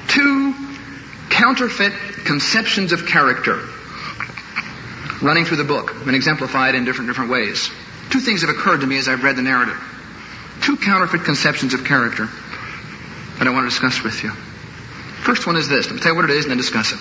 two 0.08 0.54
counterfeit 1.30 1.92
conceptions 2.24 2.92
of 2.92 3.06
character 3.06 3.60
running 5.22 5.44
through 5.44 5.58
the 5.58 5.64
book 5.64 5.94
and 5.94 6.14
exemplified 6.14 6.74
in 6.74 6.84
different 6.84 7.08
different 7.08 7.30
ways. 7.30 7.70
Two 8.10 8.20
things 8.20 8.42
have 8.42 8.50
occurred 8.50 8.80
to 8.80 8.86
me 8.86 8.98
as 8.98 9.08
I've 9.08 9.22
read 9.22 9.36
the 9.36 9.42
narrative. 9.42 9.78
Two 10.62 10.76
counterfeit 10.76 11.24
conceptions 11.24 11.74
of 11.74 11.84
character 11.84 12.28
that 13.38 13.46
I 13.46 13.50
want 13.50 13.64
to 13.64 13.70
discuss 13.70 14.02
with 14.02 14.22
you. 14.22 14.30
First 14.30 15.46
one 15.46 15.56
is 15.56 15.68
this. 15.68 15.86
Let 15.86 15.96
me 15.96 16.00
tell 16.00 16.12
you 16.12 16.16
what 16.16 16.30
it 16.30 16.30
is 16.30 16.44
and 16.44 16.50
then 16.52 16.58
discuss 16.58 16.92
it. 16.92 16.98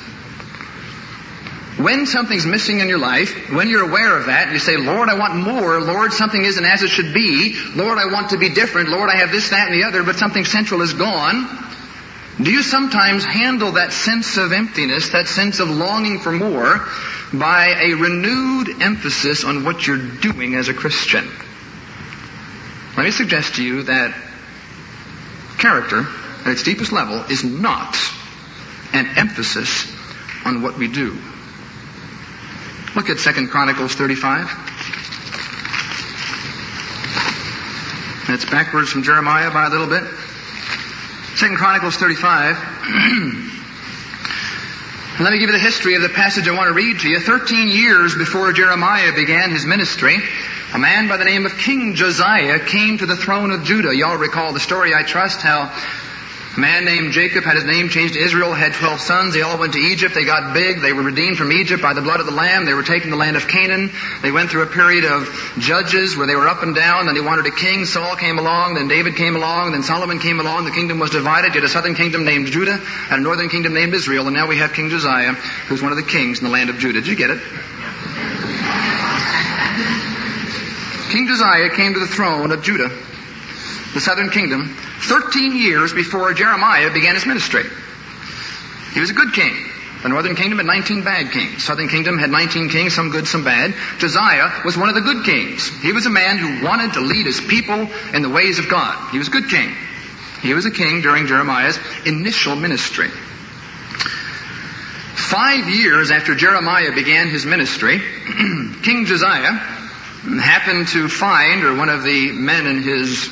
When 1.82 2.06
something's 2.06 2.46
missing 2.46 2.80
in 2.80 2.88
your 2.88 3.00
life, 3.00 3.52
when 3.52 3.70
you're 3.70 3.88
aware 3.88 4.18
of 4.18 4.28
that, 4.28 4.52
you 4.52 4.60
say, 4.60 4.78
Lord, 4.78 5.10
I 5.10 5.20
want 5.20 5.36
more. 5.36 5.82
Lord, 5.82 6.14
something 6.14 6.42
isn't 6.42 6.64
as 6.64 6.84
it 6.84 6.90
should 6.90 7.14
be. 7.14 7.60
Lord, 7.76 7.98
I 7.98 8.06
want 8.06 8.30
to 8.30 8.38
be 8.38 8.50
different. 8.50 8.90
Lord, 8.90 9.10
I 9.10 9.18
have 9.18 9.32
this, 9.32 9.50
that, 9.50 9.70
and 9.70 9.80
the 9.80 9.86
other, 9.86 10.04
but 10.04 10.16
something 10.16 10.46
central 10.46 10.82
is 10.82 10.94
gone. 10.94 11.48
Do 12.42 12.52
you 12.52 12.64
sometimes 12.64 13.24
handle 13.24 13.74
that 13.74 13.94
sense 13.94 14.36
of 14.38 14.52
emptiness, 14.52 15.10
that 15.10 15.28
sense 15.28 15.60
of 15.60 15.70
longing 15.70 16.20
for 16.20 16.34
more, 16.34 16.86
by 17.34 17.76
a 17.82 17.94
renewed 17.94 18.82
emphasis 18.82 19.46
on 19.46 19.64
what 19.64 19.88
you're 19.88 19.98
doing 19.98 20.56
as 20.56 20.68
a 20.68 20.74
Christian? 20.74 21.30
Let 22.98 23.04
me 23.04 23.12
suggest 23.12 23.56
to 23.56 23.64
you 23.64 23.84
that 23.84 24.14
character 25.58 26.06
at 26.46 26.48
its 26.48 26.64
deepest 26.64 26.92
level 26.92 27.24
is 27.30 27.44
not 27.44 27.98
an 28.92 29.08
emphasis 29.18 29.92
on 30.46 30.62
what 30.62 30.78
we 30.78 30.88
do. 30.90 31.18
Look 32.96 33.10
at 33.10 33.18
2 33.18 33.48
Chronicles 33.48 33.96
35. 33.96 34.48
That's 38.28 38.46
backwards 38.46 38.90
from 38.90 39.04
Jeremiah 39.04 39.52
by 39.52 39.68
a 39.68 39.70
little 39.70 39.88
bit. 39.88 40.04
2 41.38 41.58
Chronicles 41.58 41.98
35. 41.98 42.56
Let 45.20 45.34
me 45.34 45.40
give 45.40 45.50
you 45.50 45.54
the 45.54 45.60
history 45.60 45.96
of 45.96 46.02
the 46.02 46.08
passage 46.08 46.48
I 46.48 46.56
want 46.56 46.68
to 46.68 46.74
read 46.74 47.00
to 47.00 47.10
you. 47.10 47.20
Thirteen 47.20 47.68
years 47.68 48.16
before 48.16 48.54
Jeremiah 48.54 49.14
began 49.14 49.52
his 49.52 49.66
ministry, 49.66 50.18
a 50.74 50.80
man 50.80 51.10
by 51.10 51.18
the 51.18 51.26
name 51.26 51.46
of 51.46 51.58
King 51.58 51.96
Josiah 51.96 52.60
came 52.60 53.00
to 53.00 53.06
the 53.06 53.18
throne 53.18 53.52
of 53.52 53.66
Judah. 53.66 53.94
Y'all 53.94 54.18
recall 54.18 54.54
the 54.54 54.62
story, 54.62 54.94
I 54.94 55.04
trust, 55.04 55.42
how 55.42 55.74
a 56.56 56.60
man 56.60 56.86
named 56.86 57.12
Jacob 57.12 57.44
had 57.44 57.56
his 57.56 57.66
name 57.66 57.90
changed 57.90 58.14
to 58.14 58.20
Israel, 58.22 58.54
had 58.54 58.74
12 58.74 59.02
sons. 59.02 59.34
They 59.34 59.42
all 59.42 59.58
went 59.58 59.74
to 59.74 59.80
Egypt. 59.80 60.16
They 60.16 60.24
got 60.24 60.54
big. 60.54 60.80
They 60.80 60.94
were 60.94 61.04
redeemed 61.04 61.38
from 61.38 61.52
Egypt 61.52 61.82
by 61.82 61.94
the 61.94 62.02
blood 62.02 62.22
of 62.22 62.26
the 62.26 62.32
Lamb. 62.32 62.66
They 62.66 62.74
were 62.74 62.84
taken 62.84 63.10
to 63.10 63.10
the 63.10 63.20
land 63.20 63.36
of 63.36 63.48
Canaan. 63.48 63.92
They 64.22 64.32
went 64.32 64.50
through 64.50 64.64
a 64.64 64.68
period 64.68 65.04
of 65.04 65.28
judges 65.60 66.16
where 66.16 66.28
they 66.28 66.36
were 66.36 66.48
up 66.48 66.64
and 66.64 66.74
down. 66.74 67.08
Then 67.08 67.16
they 67.16 67.22
wanted 67.22 67.46
a 67.46 67.52
king. 67.52 67.84
Saul 67.84 68.16
came 68.16 68.40
along. 68.40 68.76
Then 68.76 68.88
David 68.88 69.18
came 69.18 69.36
along. 69.36 69.74
Then 69.74 69.84
Solomon 69.84 70.20
came 70.20 70.40
along. 70.40 70.64
The 70.64 70.72
kingdom 70.72 71.00
was 71.00 71.12
divided. 71.12 71.56
You 71.56 71.62
had 71.62 71.70
a 71.70 71.70
southern 71.70 71.96
kingdom 71.96 72.24
named 72.24 72.48
Judah 72.48 72.80
and 73.10 73.20
a 73.20 73.24
northern 73.24 73.50
kingdom 73.50 73.74
named 73.74 73.94
Israel. 73.94 74.28
And 74.28 74.36
now 74.36 74.48
we 74.48 74.58
have 74.58 74.72
King 74.72 74.90
Josiah, 74.90 75.34
who's 75.68 75.82
one 75.82 75.92
of 75.92 75.98
the 75.98 76.04
kings 76.04 76.40
in 76.40 76.46
the 76.46 76.52
land 76.52 76.70
of 76.70 76.78
Judah. 76.78 77.02
Did 77.02 77.08
you 77.08 77.18
get 77.18 77.32
it? 77.32 77.42
King 81.12 81.28
Josiah 81.28 81.70
came 81.70 81.94
to 81.94 82.00
the 82.00 82.08
throne 82.08 82.52
of 82.52 82.62
Judah, 82.64 82.90
the 83.96 84.02
southern 84.02 84.30
kingdom, 84.30 84.76
13 85.08 85.56
years 85.56 85.94
before 85.94 86.34
Jeremiah 86.34 86.92
began 86.92 87.16
his 87.16 87.26
ministry. 87.26 87.64
He 88.94 89.00
was 89.00 89.10
a 89.10 89.14
good 89.14 89.34
king. 89.34 89.56
The 90.04 90.10
northern 90.10 90.36
kingdom 90.36 90.58
had 90.60 90.68
19 90.68 91.06
bad 91.06 91.32
kings. 91.32 91.64
Southern 91.64 91.88
kingdom 91.88 92.18
had 92.20 92.30
19 92.30 92.68
kings, 92.70 92.94
some 92.94 93.10
good, 93.10 93.26
some 93.26 93.46
bad. 93.46 93.74
Josiah 93.98 94.64
was 94.66 94.78
one 94.78 94.90
of 94.90 94.96
the 94.96 95.02
good 95.02 95.24
kings. 95.24 95.70
He 95.82 95.94
was 95.94 96.06
a 96.06 96.10
man 96.10 96.38
who 96.38 96.66
wanted 96.66 96.94
to 96.94 97.00
lead 97.00 97.26
his 97.26 97.40
people 97.40 97.90
in 98.14 98.22
the 98.22 98.30
ways 98.30 98.60
of 98.60 98.68
God. 98.68 99.12
He 99.12 99.18
was 99.18 99.30
a 99.30 99.32
good 99.32 99.50
king. 99.50 99.74
He 100.42 100.54
was 100.54 100.66
a 100.66 100.72
king 100.72 101.00
during 101.00 101.28
Jeremiah's 101.28 101.80
initial 102.06 102.58
ministry. 102.58 103.08
Five 105.16 105.70
years 105.70 106.12
after 106.12 106.36
Jeremiah 106.36 106.94
began 106.94 107.30
his 107.30 107.46
ministry, 107.46 107.98
King 108.84 109.06
Josiah 109.06 109.54
happened 109.54 110.90
to 110.90 111.08
find, 111.08 111.64
or 111.64 111.76
one 111.76 111.88
of 111.88 112.04
the 112.04 112.34
men 112.34 112.68
in 112.68 112.84
his 112.84 113.30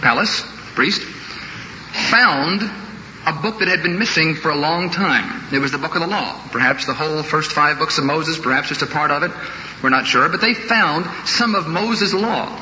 palace, 0.00 0.42
priest, 0.74 1.02
found 2.10 2.62
a 3.26 3.32
book 3.42 3.58
that 3.58 3.68
had 3.68 3.82
been 3.82 3.98
missing 3.98 4.34
for 4.34 4.50
a 4.50 4.56
long 4.56 4.90
time. 4.90 5.52
It 5.52 5.58
was 5.58 5.72
the 5.72 5.78
book 5.78 5.94
of 5.94 6.00
the 6.00 6.06
law. 6.06 6.40
Perhaps 6.50 6.86
the 6.86 6.94
whole 6.94 7.22
first 7.22 7.52
five 7.52 7.78
books 7.78 7.98
of 7.98 8.04
Moses, 8.04 8.38
perhaps 8.38 8.68
just 8.68 8.82
a 8.82 8.86
part 8.86 9.10
of 9.10 9.22
it. 9.22 9.30
We're 9.82 9.90
not 9.90 10.06
sure. 10.06 10.28
But 10.28 10.40
they 10.40 10.54
found 10.54 11.06
some 11.28 11.54
of 11.54 11.68
Moses' 11.68 12.14
law. 12.14 12.58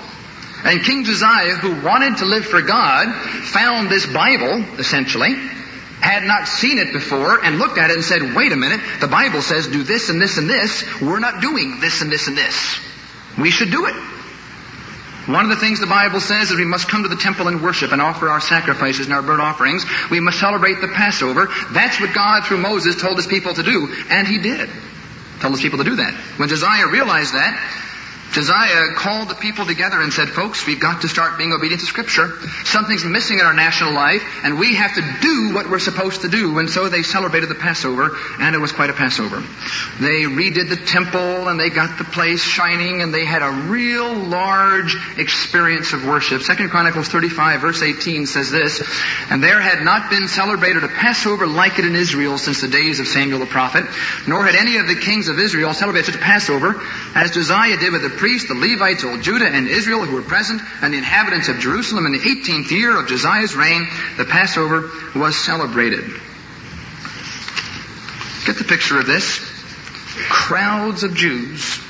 And 0.65 0.83
King 0.83 1.05
Josiah, 1.05 1.55
who 1.55 1.87
wanted 1.87 2.19
to 2.19 2.25
live 2.25 2.45
for 2.45 2.61
God, 2.61 3.15
found 3.45 3.89
this 3.89 4.07
Bible, 4.07 4.65
essentially, 4.79 5.35
had 6.01 6.25
not 6.25 6.49
seen 6.49 6.79
it 6.79 6.93
before, 6.93 7.45
and 7.45 7.59
looked 7.59 7.79
at 7.79 7.91
it 7.91 7.95
and 7.95 8.05
said, 8.05 8.35
wait 8.35 8.53
a 8.53 8.57
minute, 8.57 8.81
the 9.01 9.09
Bible 9.09 9.43
says 9.43 9.69
do 9.69 9.83
this 9.83 10.11
and 10.11 10.21
this 10.21 10.39
and 10.39 10.49
this. 10.51 10.85
We're 11.01 11.21
not 11.21 11.41
doing 11.41 11.81
this 11.81 12.03
and 12.03 12.11
this 12.11 12.27
and 12.27 12.37
this. 12.37 12.79
We 13.39 13.51
should 13.51 13.71
do 13.71 13.87
it. 13.87 13.95
One 15.29 15.45
of 15.45 15.51
the 15.51 15.57
things 15.57 15.79
the 15.79 15.87
Bible 15.87 16.21
says 16.21 16.51
is 16.51 16.57
we 16.57 16.65
must 16.65 16.89
come 16.89 17.03
to 17.03 17.09
the 17.09 17.17
temple 17.17 17.49
and 17.49 17.63
worship 17.63 17.93
and 17.93 18.01
offer 18.01 18.31
our 18.31 18.41
sacrifices 18.41 19.05
and 19.05 19.15
our 19.15 19.21
burnt 19.21 19.43
offerings. 19.43 19.85
We 20.11 20.21
must 20.21 20.41
celebrate 20.41 20.81
the 20.81 20.89
Passover. 20.89 21.49
That's 21.71 22.01
what 22.01 22.15
God, 22.15 22.47
through 22.47 22.59
Moses, 22.59 22.99
told 23.01 23.19
his 23.19 23.27
people 23.27 23.53
to 23.53 23.63
do. 23.63 23.95
And 24.09 24.27
he 24.27 24.39
did. 24.39 24.71
Told 25.41 25.53
his 25.53 25.61
people 25.61 25.79
to 25.79 25.85
do 25.85 25.97
that. 25.97 26.15
When 26.39 26.49
Josiah 26.49 26.89
realized 26.89 27.35
that, 27.35 27.55
Josiah 28.33 28.95
called 28.95 29.29
the 29.29 29.35
people 29.35 29.65
together 29.65 30.01
and 30.01 30.13
said, 30.13 30.29
folks, 30.29 30.67
we've 30.67 30.81
got 30.81 31.03
to 31.03 31.09
start 31.09 31.39
being 31.39 31.53
obedient 31.53 31.81
to 31.81 31.87
Scripture. 31.87 32.39
Something's 32.65 33.05
missing 33.05 33.39
in 33.39 33.47
our 33.47 33.55
national 33.55 33.93
life, 33.93 34.23
and 34.45 34.59
we 34.59 34.75
have 34.75 34.95
to 34.95 35.03
do 35.21 35.55
what 35.55 35.69
we're 35.71 35.79
supposed 35.79 36.23
to 36.23 36.29
do. 36.29 36.59
And 36.59 36.69
so 36.69 36.89
they 36.89 37.03
celebrated 37.03 37.49
the 37.49 37.55
Passover, 37.55 38.17
and 38.39 38.55
it 38.55 38.59
was 38.59 38.73
quite 38.73 38.91
a 38.91 38.93
Passover. 38.93 39.41
They 40.01 40.25
redid 40.25 40.69
the 40.69 40.77
temple, 40.77 41.49
and 41.49 41.59
they 41.59 41.71
got 41.71 41.97
the 41.97 42.05
place 42.05 42.43
shining, 42.43 43.01
and 43.03 43.15
they 43.15 43.25
had 43.25 43.43
a 43.43 43.51
real 43.69 44.15
large 44.15 44.97
experience 45.17 45.93
of 45.93 46.05
worship. 46.05 46.43
Second 46.43 46.71
Chronicles 46.71 47.09
35, 47.09 47.61
verse 47.61 47.83
18 47.83 48.27
says 48.27 48.51
this, 48.51 48.83
And 49.31 49.43
there 49.43 49.61
had 49.61 49.85
not 49.85 50.11
been 50.11 50.29
celebrated 50.29 50.85
a 50.85 50.89
Passover 50.89 51.47
like 51.47 51.79
it 51.79 51.87
in 51.87 51.97
Israel 51.97 52.37
since 52.37 52.61
the 52.61 52.69
days 52.69 53.01
of 53.01 53.09
Samuel 53.09 53.39
the 53.41 53.47
prophet, 53.47 53.87
nor 54.27 54.45
had 54.45 54.55
any 54.55 54.77
of 54.77 54.87
the 54.87 54.97
kings 54.97 55.29
of 55.29 55.39
Israel 55.39 55.73
celebrated 55.73 56.13
such 56.13 56.21
a 56.21 56.25
Passover 56.25 56.81
as 57.15 57.31
Josiah 57.31 57.77
did 57.77 57.93
with 57.93 58.03
the 58.03 58.18
priests, 58.19 58.49
the 58.49 58.55
Levites, 58.55 59.05
all 59.05 59.17
Judah 59.19 59.47
and 59.47 59.69
Israel 59.69 60.05
who 60.05 60.17
were 60.17 60.23
present, 60.23 60.61
and 60.83 60.93
the 60.93 60.99
inhabitants 60.99 61.49
of 61.49 61.59
Jerusalem 61.59 62.07
in 62.07 62.13
the 62.13 62.19
18th 62.19 62.71
year 62.71 62.99
of 62.99 63.09
Josiah's 63.09 63.57
reign, 63.57 63.87
the 64.17 64.25
Passover 64.25 64.91
was 65.15 65.37
celebrated. 65.37 66.05
Get 68.45 68.57
the 68.57 68.65
picture 68.65 68.99
of 68.99 69.07
this. 69.07 69.39
Crowds 70.29 71.05
of 71.05 71.15
Jews 71.15 71.81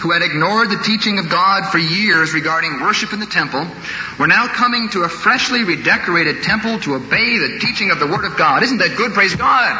who 0.00 0.12
had 0.12 0.22
ignored 0.22 0.70
the 0.70 0.76
teaching 0.76 1.18
of 1.18 1.28
God 1.28 1.70
for 1.70 1.78
years 1.78 2.32
regarding 2.32 2.80
worship 2.80 3.12
in 3.12 3.20
the 3.20 3.26
temple 3.26 3.66
were 4.18 4.26
now 4.26 4.46
coming 4.46 4.88
to 4.90 5.02
a 5.02 5.08
freshly 5.08 5.64
redecorated 5.64 6.42
temple 6.42 6.78
to 6.80 6.94
obey 6.94 7.38
the 7.38 7.58
teaching 7.58 7.90
of 7.90 7.98
the 7.98 8.06
Word 8.06 8.24
of 8.24 8.36
God. 8.36 8.62
Isn't 8.62 8.78
that 8.78 8.96
good? 8.96 9.12
Praise 9.12 9.34
God. 9.34 9.74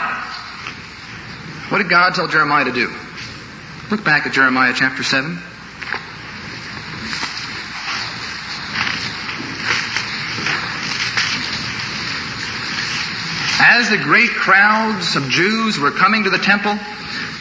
What 1.68 1.78
did 1.78 1.90
God 1.90 2.14
tell 2.14 2.28
Jeremiah 2.28 2.64
to 2.64 2.72
do? 2.72 2.92
Look 3.88 4.02
back 4.02 4.26
at 4.26 4.32
Jeremiah 4.32 4.72
chapter 4.74 5.04
7. 5.04 5.38
As 13.60 13.88
the 13.88 13.98
great 13.98 14.30
crowds 14.30 15.14
of 15.14 15.28
Jews 15.28 15.78
were 15.78 15.92
coming 15.92 16.24
to 16.24 16.30
the 16.30 16.38
temple 16.38 16.76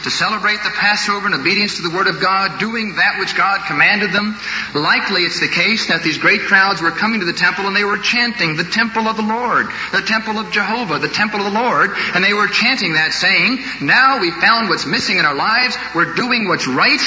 to 0.06 0.10
celebrate 0.10 0.62
the 0.62 0.70
Passover 0.70 1.26
in 1.26 1.34
obedience 1.34 1.76
to 1.76 1.82
the 1.82 1.90
Word 1.90 2.06
of 2.06 2.20
God, 2.20 2.60
doing 2.60 2.94
that 2.94 3.18
which 3.18 3.34
God 3.34 3.66
commanded 3.66 4.12
them, 4.12 4.38
likely 4.72 5.22
it's 5.22 5.40
the 5.40 5.50
case 5.50 5.88
that 5.88 6.04
these 6.04 6.16
great 6.16 6.42
crowds 6.42 6.80
were 6.80 6.92
coming 6.92 7.18
to 7.18 7.26
the 7.26 7.32
temple 7.32 7.66
and 7.66 7.74
they 7.74 7.82
were 7.82 7.98
chanting 7.98 8.54
the 8.54 8.70
temple 8.70 9.08
of 9.08 9.16
the 9.16 9.26
Lord, 9.26 9.66
the 9.90 10.06
temple 10.06 10.38
of 10.38 10.52
Jehovah, 10.52 11.00
the 11.00 11.10
temple 11.10 11.40
of 11.42 11.50
the 11.50 11.58
Lord, 11.58 11.90
and 12.14 12.22
they 12.22 12.34
were 12.34 12.46
chanting 12.46 12.92
that 12.94 13.12
saying, 13.18 13.58
now 13.82 14.20
we 14.20 14.30
found 14.30 14.68
what's 14.68 14.86
missing 14.86 15.18
in 15.18 15.26
our 15.26 15.34
lives, 15.34 15.76
we're 15.92 16.14
doing 16.14 16.46
what's 16.46 16.68
right, 16.68 17.02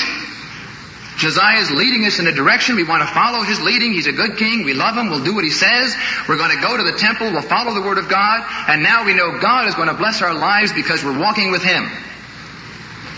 Josiah 1.19 1.59
is 1.59 1.71
leading 1.71 2.05
us 2.05 2.19
in 2.19 2.27
a 2.27 2.31
direction. 2.31 2.77
We 2.77 2.85
want 2.85 3.01
to 3.05 3.13
follow 3.13 3.43
his 3.43 3.59
leading. 3.59 3.91
He's 3.91 4.07
a 4.07 4.13
good 4.13 4.37
king. 4.37 4.63
We 4.63 4.73
love 4.73 4.95
him. 4.95 5.09
We'll 5.09 5.23
do 5.23 5.35
what 5.35 5.43
he 5.43 5.51
says. 5.51 5.93
We're 6.29 6.37
going 6.37 6.55
to 6.55 6.61
go 6.61 6.77
to 6.77 6.83
the 6.83 6.97
temple. 6.97 7.31
We'll 7.31 7.41
follow 7.41 7.73
the 7.73 7.81
word 7.81 7.97
of 7.97 8.07
God. 8.07 8.45
And 8.69 8.83
now 8.83 9.03
we 9.03 9.13
know 9.13 9.37
God 9.37 9.67
is 9.67 9.75
going 9.75 9.89
to 9.89 9.95
bless 9.95 10.21
our 10.21 10.33
lives 10.33 10.71
because 10.71 11.03
we're 11.03 11.19
walking 11.19 11.51
with 11.51 11.61
him. 11.61 11.91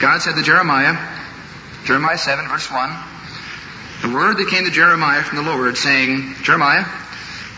God 0.02 0.22
said 0.22 0.36
to 0.36 0.42
Jeremiah, 0.42 0.98
Jeremiah 1.86 2.18
7 2.18 2.48
verse 2.48 2.70
1, 2.72 2.90
the 4.02 4.14
word 4.14 4.38
that 4.38 4.50
came 4.50 4.66
to 4.66 4.72
Jeremiah 4.72 5.24
from 5.24 5.38
the 5.38 5.44
Lord 5.44 5.78
saying, 5.78 6.36
Jeremiah, 6.42 6.86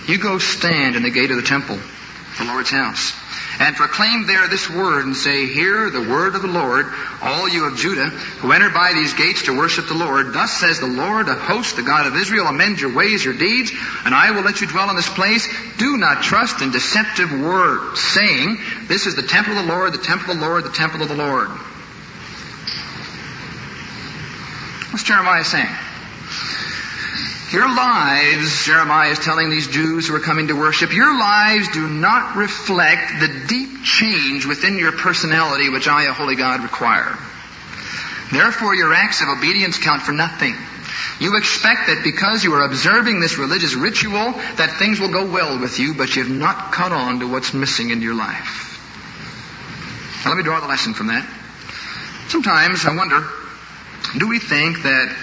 you 0.08 0.18
go 0.18 0.38
stand 0.38 0.96
in 0.96 1.04
the 1.04 1.10
gate 1.10 1.32
of 1.32 1.38
the 1.38 1.44
temple, 1.44 1.80
the 2.38 2.46
Lord's 2.46 2.70
house 2.70 3.14
and 3.60 3.76
proclaim 3.76 4.26
there 4.26 4.48
this 4.48 4.70
word 4.70 5.06
and 5.06 5.16
say, 5.16 5.46
Hear 5.46 5.90
the 5.90 6.02
word 6.02 6.36
of 6.36 6.42
the 6.42 6.48
Lord, 6.48 6.88
all 7.22 7.48
you 7.48 7.66
of 7.66 7.78
Judah, 7.78 8.10
who 8.10 8.52
enter 8.52 8.70
by 8.70 8.94
these 8.94 9.14
gates 9.14 9.44
to 9.44 9.58
worship 9.58 9.88
the 9.88 9.94
Lord. 9.94 10.34
Thus 10.34 10.52
says 10.52 10.80
the 10.80 10.88
Lord 10.88 11.30
of 11.30 11.40
hosts, 11.40 11.74
the 11.74 11.84
God 11.84 12.08
of 12.08 12.16
Israel, 12.16 12.48
amend 12.48 12.82
your 12.82 12.96
ways, 12.96 13.24
your 13.24 13.36
deeds, 13.36 13.72
and 14.06 14.14
I 14.14 14.32
will 14.32 14.42
let 14.42 14.62
you 14.62 14.68
dwell 14.68 14.90
in 14.90 14.96
this 14.96 15.10
place. 15.10 15.48
Do 15.78 15.98
not 15.98 16.24
trust 16.24 16.62
in 16.62 16.72
deceptive 16.72 17.32
words, 17.32 18.02
saying, 18.02 18.58
This 18.88 19.06
is 19.06 19.16
the 19.16 19.24
temple 19.24 19.58
of 19.58 19.66
the 19.66 19.72
Lord, 19.72 19.94
the 19.94 20.00
temple 20.00 20.32
of 20.32 20.40
the 20.40 20.46
Lord, 20.46 20.64
the 20.64 20.72
temple 20.72 21.02
of 21.04 21.10
the 21.10 21.16
Lord. 21.16 21.50
What's 24.94 25.06
Jeremiah 25.06 25.44
saying? 25.44 25.76
Your 27.52 27.68
lives, 27.68 28.64
Jeremiah 28.64 29.10
is 29.10 29.18
telling 29.18 29.50
these 29.50 29.68
Jews 29.68 30.08
who 30.08 30.14
are 30.14 30.20
coming 30.20 30.50
to 30.50 30.54
worship, 30.54 30.94
your 30.94 31.18
lives 31.18 31.68
do 31.74 31.88
not 31.88 32.36
reflect 32.36 33.20
the 33.20 33.46
deep 33.48 33.82
change 33.84 34.46
within 34.46 34.78
your 34.78 34.92
personality 34.92 35.70
which 35.70 35.88
I, 35.88 36.04
a 36.04 36.14
holy 36.14 36.36
God, 36.36 36.62
require. 36.62 37.18
Therefore, 38.32 38.76
your 38.76 38.94
acts 38.94 39.24
of 39.24 39.30
obedience 39.30 39.80
count 39.80 40.04
for 40.04 40.12
nothing. 40.12 40.54
You 41.20 41.38
expect 41.38 41.88
that 41.88 42.02
because 42.04 42.44
you 42.44 42.54
are 42.54 42.64
observing 42.64 43.20
this 43.20 43.40
religious 43.40 43.74
ritual 43.74 44.34
that 44.58 44.76
things 44.78 45.00
will 45.00 45.12
go 45.12 45.26
well 45.26 45.60
with 45.60 45.80
you, 45.80 45.96
but 45.96 46.16
you've 46.16 46.30
not 46.30 46.72
caught 46.72 46.92
on 46.92 47.20
to 47.22 47.28
what's 47.28 47.52
missing 47.52 47.90
in 47.90 48.04
your 48.04 48.14
life. 48.14 48.78
Now 50.24 50.30
let 50.30 50.38
me 50.38 50.44
draw 50.44 50.60
the 50.60 50.68
lesson 50.68 50.94
from 50.94 51.08
that. 51.08 51.28
Sometimes 52.28 52.86
I 52.86 52.96
wonder, 52.96 53.28
do 54.18 54.28
we 54.28 54.40
think 54.40 54.84
that 54.84 55.16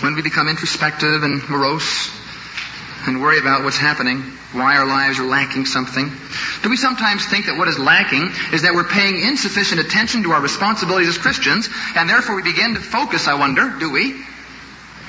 when 0.00 0.14
we 0.14 0.22
become 0.22 0.48
introspective 0.48 1.22
and 1.22 1.48
morose 1.48 2.10
and 3.06 3.20
worry 3.20 3.38
about 3.38 3.64
what's 3.64 3.78
happening, 3.78 4.20
why 4.52 4.76
our 4.76 4.86
lives 4.86 5.18
are 5.18 5.26
lacking 5.26 5.66
something, 5.66 6.10
do 6.62 6.70
we 6.70 6.76
sometimes 6.76 7.24
think 7.26 7.46
that 7.46 7.56
what 7.56 7.68
is 7.68 7.78
lacking 7.78 8.30
is 8.52 8.62
that 8.62 8.74
we're 8.74 8.88
paying 8.88 9.20
insufficient 9.20 9.80
attention 9.80 10.22
to 10.24 10.32
our 10.32 10.40
responsibilities 10.40 11.08
as 11.08 11.18
Christians, 11.18 11.68
and 11.94 12.08
therefore 12.08 12.36
we 12.36 12.42
begin 12.42 12.74
to 12.74 12.80
focus, 12.80 13.28
I 13.28 13.34
wonder, 13.34 13.76
do 13.78 13.90
we? 13.90 14.12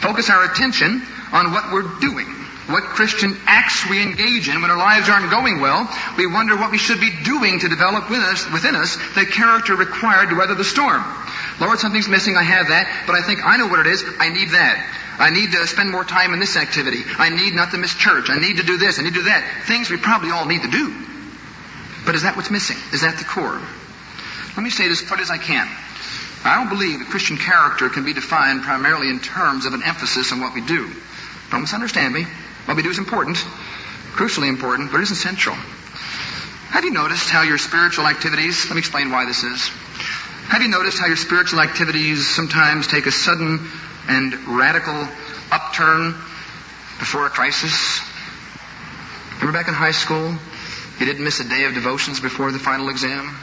Focus 0.01 0.29
our 0.29 0.45
attention 0.45 1.01
on 1.31 1.51
what 1.51 1.71
we're 1.71 1.99
doing, 1.99 2.27
what 2.67 2.83
Christian 2.83 3.35
acts 3.45 3.89
we 3.89 4.01
engage 4.01 4.47
in 4.47 4.61
when 4.61 4.71
our 4.71 4.77
lives 4.77 5.09
aren't 5.09 5.29
going 5.31 5.59
well. 5.59 5.89
We 6.17 6.27
wonder 6.27 6.55
what 6.55 6.71
we 6.71 6.77
should 6.77 6.99
be 6.99 7.11
doing 7.23 7.59
to 7.59 7.69
develop 7.69 8.09
with 8.09 8.19
us, 8.19 8.49
within 8.51 8.75
us 8.75 8.95
the 9.15 9.25
character 9.25 9.75
required 9.75 10.29
to 10.29 10.35
weather 10.35 10.55
the 10.55 10.63
storm. 10.63 11.03
Lord, 11.59 11.79
something's 11.79 12.07
missing. 12.07 12.37
I 12.37 12.43
have 12.43 12.69
that, 12.69 13.03
but 13.05 13.15
I 13.15 13.21
think 13.21 13.45
I 13.45 13.57
know 13.57 13.67
what 13.67 13.79
it 13.79 13.87
is. 13.87 14.03
I 14.19 14.29
need 14.29 14.49
that. 14.49 14.79
I 15.19 15.29
need 15.29 15.51
to 15.51 15.67
spend 15.67 15.91
more 15.91 16.05
time 16.05 16.33
in 16.33 16.39
this 16.39 16.55
activity. 16.55 17.03
I 17.17 17.29
need 17.29 17.53
not 17.53 17.71
to 17.71 17.77
miss 17.77 17.93
church. 17.93 18.29
I 18.29 18.39
need 18.39 18.57
to 18.57 18.63
do 18.63 18.77
this. 18.77 18.97
I 18.99 19.03
need 19.03 19.13
to 19.13 19.19
do 19.19 19.23
that. 19.23 19.65
Things 19.67 19.89
we 19.89 19.97
probably 19.97 20.31
all 20.31 20.45
need 20.45 20.61
to 20.61 20.71
do. 20.71 20.95
But 22.05 22.15
is 22.15 22.23
that 22.23 22.37
what's 22.37 22.49
missing? 22.49 22.77
Is 22.93 23.01
that 23.01 23.17
the 23.17 23.25
core? 23.25 23.59
Let 24.55 24.63
me 24.63 24.69
say 24.69 24.85
it 24.85 24.91
as 24.91 25.01
clearly 25.01 25.23
as 25.23 25.29
I 25.29 25.37
can. 25.37 25.67
I 26.45 26.55
don't 26.55 26.69
believe 26.69 26.99
that 26.99 27.09
Christian 27.09 27.35
character 27.35 27.89
can 27.89 28.05
be 28.05 28.13
defined 28.13 28.63
primarily 28.63 29.09
in 29.09 29.19
terms 29.19 29.65
of 29.65 29.73
an 29.73 29.83
emphasis 29.83 30.31
on 30.31 30.39
what 30.39 30.55
we 30.55 30.61
do. 30.61 30.89
Don't 31.51 31.61
misunderstand 31.61 32.13
me. 32.13 32.25
What 32.65 32.77
we 32.77 32.83
do 32.83 32.89
is 32.89 32.97
important, 32.97 33.35
crucially 34.15 34.47
important, 34.47 34.91
but 34.91 34.99
it 34.99 35.03
isn't 35.03 35.17
central. 35.17 35.55
Have 35.55 36.85
you 36.85 36.91
noticed 36.91 37.29
how 37.29 37.41
your 37.41 37.57
spiritual 37.57 38.07
activities, 38.07 38.65
let 38.65 38.75
me 38.75 38.79
explain 38.79 39.11
why 39.11 39.25
this 39.25 39.43
is. 39.43 39.69
Have 40.49 40.63
you 40.63 40.67
noticed 40.67 40.97
how 40.97 41.05
your 41.05 41.15
spiritual 41.15 41.61
activities 41.61 42.27
sometimes 42.27 42.87
take 42.87 43.05
a 43.05 43.11
sudden 43.11 43.59
and 44.07 44.33
radical 44.57 45.07
upturn 45.51 46.13
before 46.97 47.27
a 47.27 47.29
crisis? 47.29 48.01
Remember 49.35 49.59
back 49.59 49.67
in 49.67 49.75
high 49.75 49.91
school, 49.91 50.35
you 50.99 51.05
didn't 51.05 51.23
miss 51.23 51.39
a 51.39 51.47
day 51.47 51.65
of 51.65 51.75
devotions 51.75 52.19
before 52.19 52.51
the 52.51 52.57
final 52.57 52.89
exam? 52.89 53.37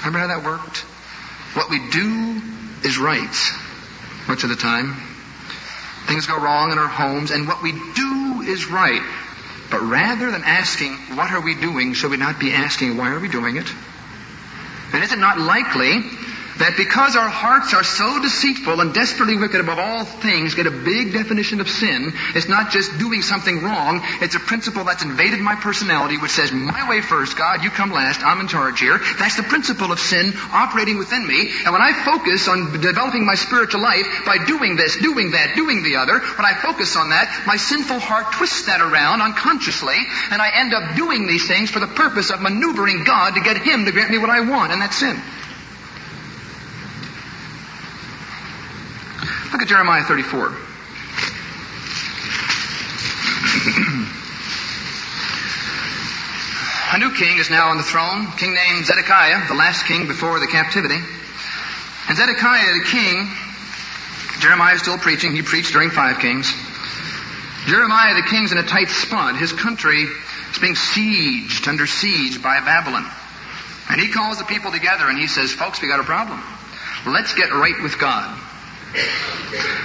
Remember 0.00 0.18
how 0.18 0.26
that 0.26 0.44
worked? 0.44 0.76
What 1.56 1.70
we 1.70 1.78
do 1.88 2.42
is 2.84 2.98
right, 2.98 3.34
much 4.28 4.44
of 4.44 4.50
the 4.50 4.56
time. 4.56 4.92
Things 6.06 6.26
go 6.26 6.38
wrong 6.38 6.70
in 6.70 6.78
our 6.78 6.86
homes, 6.86 7.30
and 7.30 7.48
what 7.48 7.62
we 7.62 7.72
do 7.72 8.42
is 8.42 8.66
right. 8.66 9.00
But 9.70 9.80
rather 9.80 10.30
than 10.30 10.42
asking, 10.44 11.16
what 11.16 11.30
are 11.30 11.40
we 11.40 11.54
doing, 11.54 11.94
should 11.94 12.10
we 12.10 12.18
not 12.18 12.38
be 12.38 12.52
asking, 12.52 12.98
why 12.98 13.10
are 13.10 13.20
we 13.20 13.28
doing 13.28 13.56
it? 13.56 13.72
And 14.92 15.02
is 15.02 15.12
it 15.12 15.18
not 15.18 15.38
likely 15.38 16.00
that 16.58 16.76
because 16.76 17.16
our 17.16 17.28
hearts 17.28 17.74
are 17.74 17.84
so 17.84 18.20
deceitful 18.20 18.80
and 18.80 18.92
desperately 18.92 19.36
wicked 19.36 19.60
above 19.60 19.78
all 19.78 20.04
things, 20.04 20.54
get 20.54 20.66
a 20.66 20.70
big 20.70 21.12
definition 21.12 21.60
of 21.60 21.68
sin, 21.68 22.12
it's 22.34 22.48
not 22.48 22.70
just 22.70 22.98
doing 22.98 23.22
something 23.22 23.62
wrong, 23.62 24.02
it's 24.20 24.34
a 24.34 24.40
principle 24.40 24.84
that's 24.84 25.02
invaded 25.02 25.40
my 25.40 25.54
personality 25.54 26.18
which 26.18 26.32
says, 26.32 26.52
my 26.52 26.88
way 26.88 27.00
first, 27.00 27.36
God, 27.36 27.62
you 27.62 27.70
come 27.70 27.90
last, 27.90 28.22
I'm 28.24 28.40
in 28.40 28.48
charge 28.48 28.80
here. 28.80 28.98
That's 29.18 29.36
the 29.36 29.42
principle 29.44 29.92
of 29.92 29.98
sin 29.98 30.32
operating 30.52 30.98
within 30.98 31.26
me. 31.26 31.50
And 31.64 31.72
when 31.72 31.82
I 31.82 31.92
focus 32.04 32.48
on 32.48 32.72
developing 32.80 33.24
my 33.24 33.34
spiritual 33.34 33.82
life 33.82 34.06
by 34.26 34.44
doing 34.44 34.76
this, 34.76 34.96
doing 34.96 35.32
that, 35.32 35.54
doing 35.54 35.82
the 35.82 35.96
other, 35.96 36.18
when 36.18 36.46
I 36.46 36.54
focus 36.54 36.96
on 36.96 37.10
that, 37.10 37.44
my 37.46 37.56
sinful 37.56 38.00
heart 38.00 38.32
twists 38.34 38.66
that 38.66 38.80
around 38.80 39.22
unconsciously, 39.22 39.96
and 40.30 40.42
I 40.42 40.50
end 40.54 40.74
up 40.74 40.96
doing 40.96 41.26
these 41.26 41.46
things 41.46 41.70
for 41.70 41.80
the 41.80 41.86
purpose 41.86 42.30
of 42.30 42.40
maneuvering 42.40 43.04
God 43.04 43.34
to 43.34 43.40
get 43.40 43.58
Him 43.58 43.84
to 43.84 43.92
grant 43.92 44.10
me 44.10 44.18
what 44.18 44.30
I 44.30 44.40
want, 44.40 44.72
and 44.72 44.82
that's 44.82 44.96
sin. 44.96 45.20
Look 49.52 49.62
at 49.62 49.68
Jeremiah 49.68 50.04
34. 50.04 50.48
A 56.90 56.98
new 56.98 57.14
king 57.14 57.38
is 57.38 57.50
now 57.50 57.68
on 57.68 57.76
the 57.76 57.82
throne, 57.82 58.26
king 58.38 58.54
named 58.54 58.84
Zedekiah, 58.84 59.46
the 59.48 59.54
last 59.54 59.86
king 59.86 60.06
before 60.06 60.40
the 60.40 60.46
captivity. 60.46 60.96
And 60.96 62.16
Zedekiah, 62.16 62.72
the 62.72 62.84
king, 62.84 63.30
Jeremiah 64.40 64.74
is 64.74 64.82
still 64.82 64.98
preaching. 64.98 65.32
He 65.32 65.42
preached 65.42 65.72
during 65.72 65.90
five 65.90 66.18
kings. 66.18 66.52
Jeremiah, 67.66 68.14
the 68.14 68.28
king's 68.28 68.52
in 68.52 68.58
a 68.58 68.62
tight 68.62 68.88
spot. 68.88 69.36
His 69.36 69.52
country 69.52 70.02
is 70.02 70.58
being 70.58 70.74
sieged, 70.74 71.68
under 71.68 71.86
siege 71.86 72.42
by 72.42 72.60
Babylon. 72.60 73.04
And 73.90 74.00
he 74.00 74.08
calls 74.08 74.38
the 74.38 74.44
people 74.44 74.70
together 74.72 75.08
and 75.08 75.18
he 75.18 75.26
says, 75.26 75.52
folks, 75.52 75.82
we 75.82 75.88
got 75.88 76.00
a 76.00 76.04
problem. 76.04 76.42
Let's 77.06 77.34
get 77.34 77.52
right 77.52 77.82
with 77.82 77.98
God. 77.98 78.38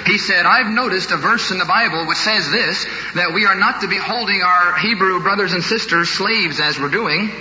He 0.05 0.17
said, 0.17 0.45
I've 0.45 0.73
noticed 0.73 1.11
a 1.11 1.17
verse 1.17 1.51
in 1.51 1.57
the 1.57 1.65
Bible 1.65 2.05
which 2.07 2.17
says 2.17 2.49
this, 2.51 2.85
that 3.15 3.33
we 3.33 3.45
are 3.45 3.55
not 3.55 3.81
to 3.81 3.87
be 3.87 3.97
holding 3.97 4.41
our 4.41 4.77
Hebrew 4.77 5.21
brothers 5.21 5.53
and 5.53 5.63
sisters 5.63 6.09
slaves 6.09 6.59
as 6.59 6.79
we're 6.79 6.89
doing, 6.89 7.31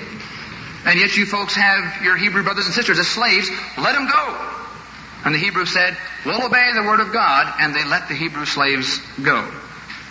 and 0.84 0.98
yet 0.98 1.16
you 1.16 1.26
folks 1.26 1.54
have 1.54 2.02
your 2.02 2.16
Hebrew 2.16 2.42
brothers 2.42 2.66
and 2.66 2.74
sisters 2.74 2.98
as 2.98 3.08
slaves. 3.08 3.50
Let 3.78 3.94
them 3.94 4.08
go. 4.08 4.48
And 5.24 5.34
the 5.34 5.38
Hebrew 5.38 5.66
said, 5.66 5.96
We'll 6.26 6.44
obey 6.44 6.72
the 6.74 6.82
word 6.82 7.00
of 7.00 7.12
God, 7.12 7.54
and 7.60 7.74
they 7.74 7.84
let 7.84 8.08
the 8.08 8.14
Hebrew 8.14 8.44
slaves 8.44 8.98
go. 9.22 9.48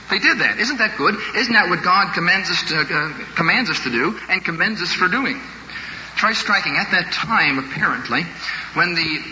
They 0.09 0.19
did 0.19 0.39
that. 0.39 0.59
Isn't 0.59 0.77
that 0.77 0.97
good? 0.97 1.15
Isn't 1.35 1.53
that 1.53 1.69
what 1.69 1.83
God 1.83 2.13
commands 2.13 2.49
us 2.49 2.63
to, 2.67 2.79
uh, 2.79 3.13
commands 3.35 3.69
us 3.69 3.83
to 3.83 3.89
do 3.89 4.19
and 4.29 4.43
commends 4.43 4.81
us 4.81 4.91
for 4.91 5.07
doing? 5.07 5.39
Try 6.15 6.33
striking 6.33 6.75
at 6.77 6.91
that 6.91 7.11
time, 7.13 7.59
apparently, 7.59 8.23
when 8.73 8.93
the 8.93 9.23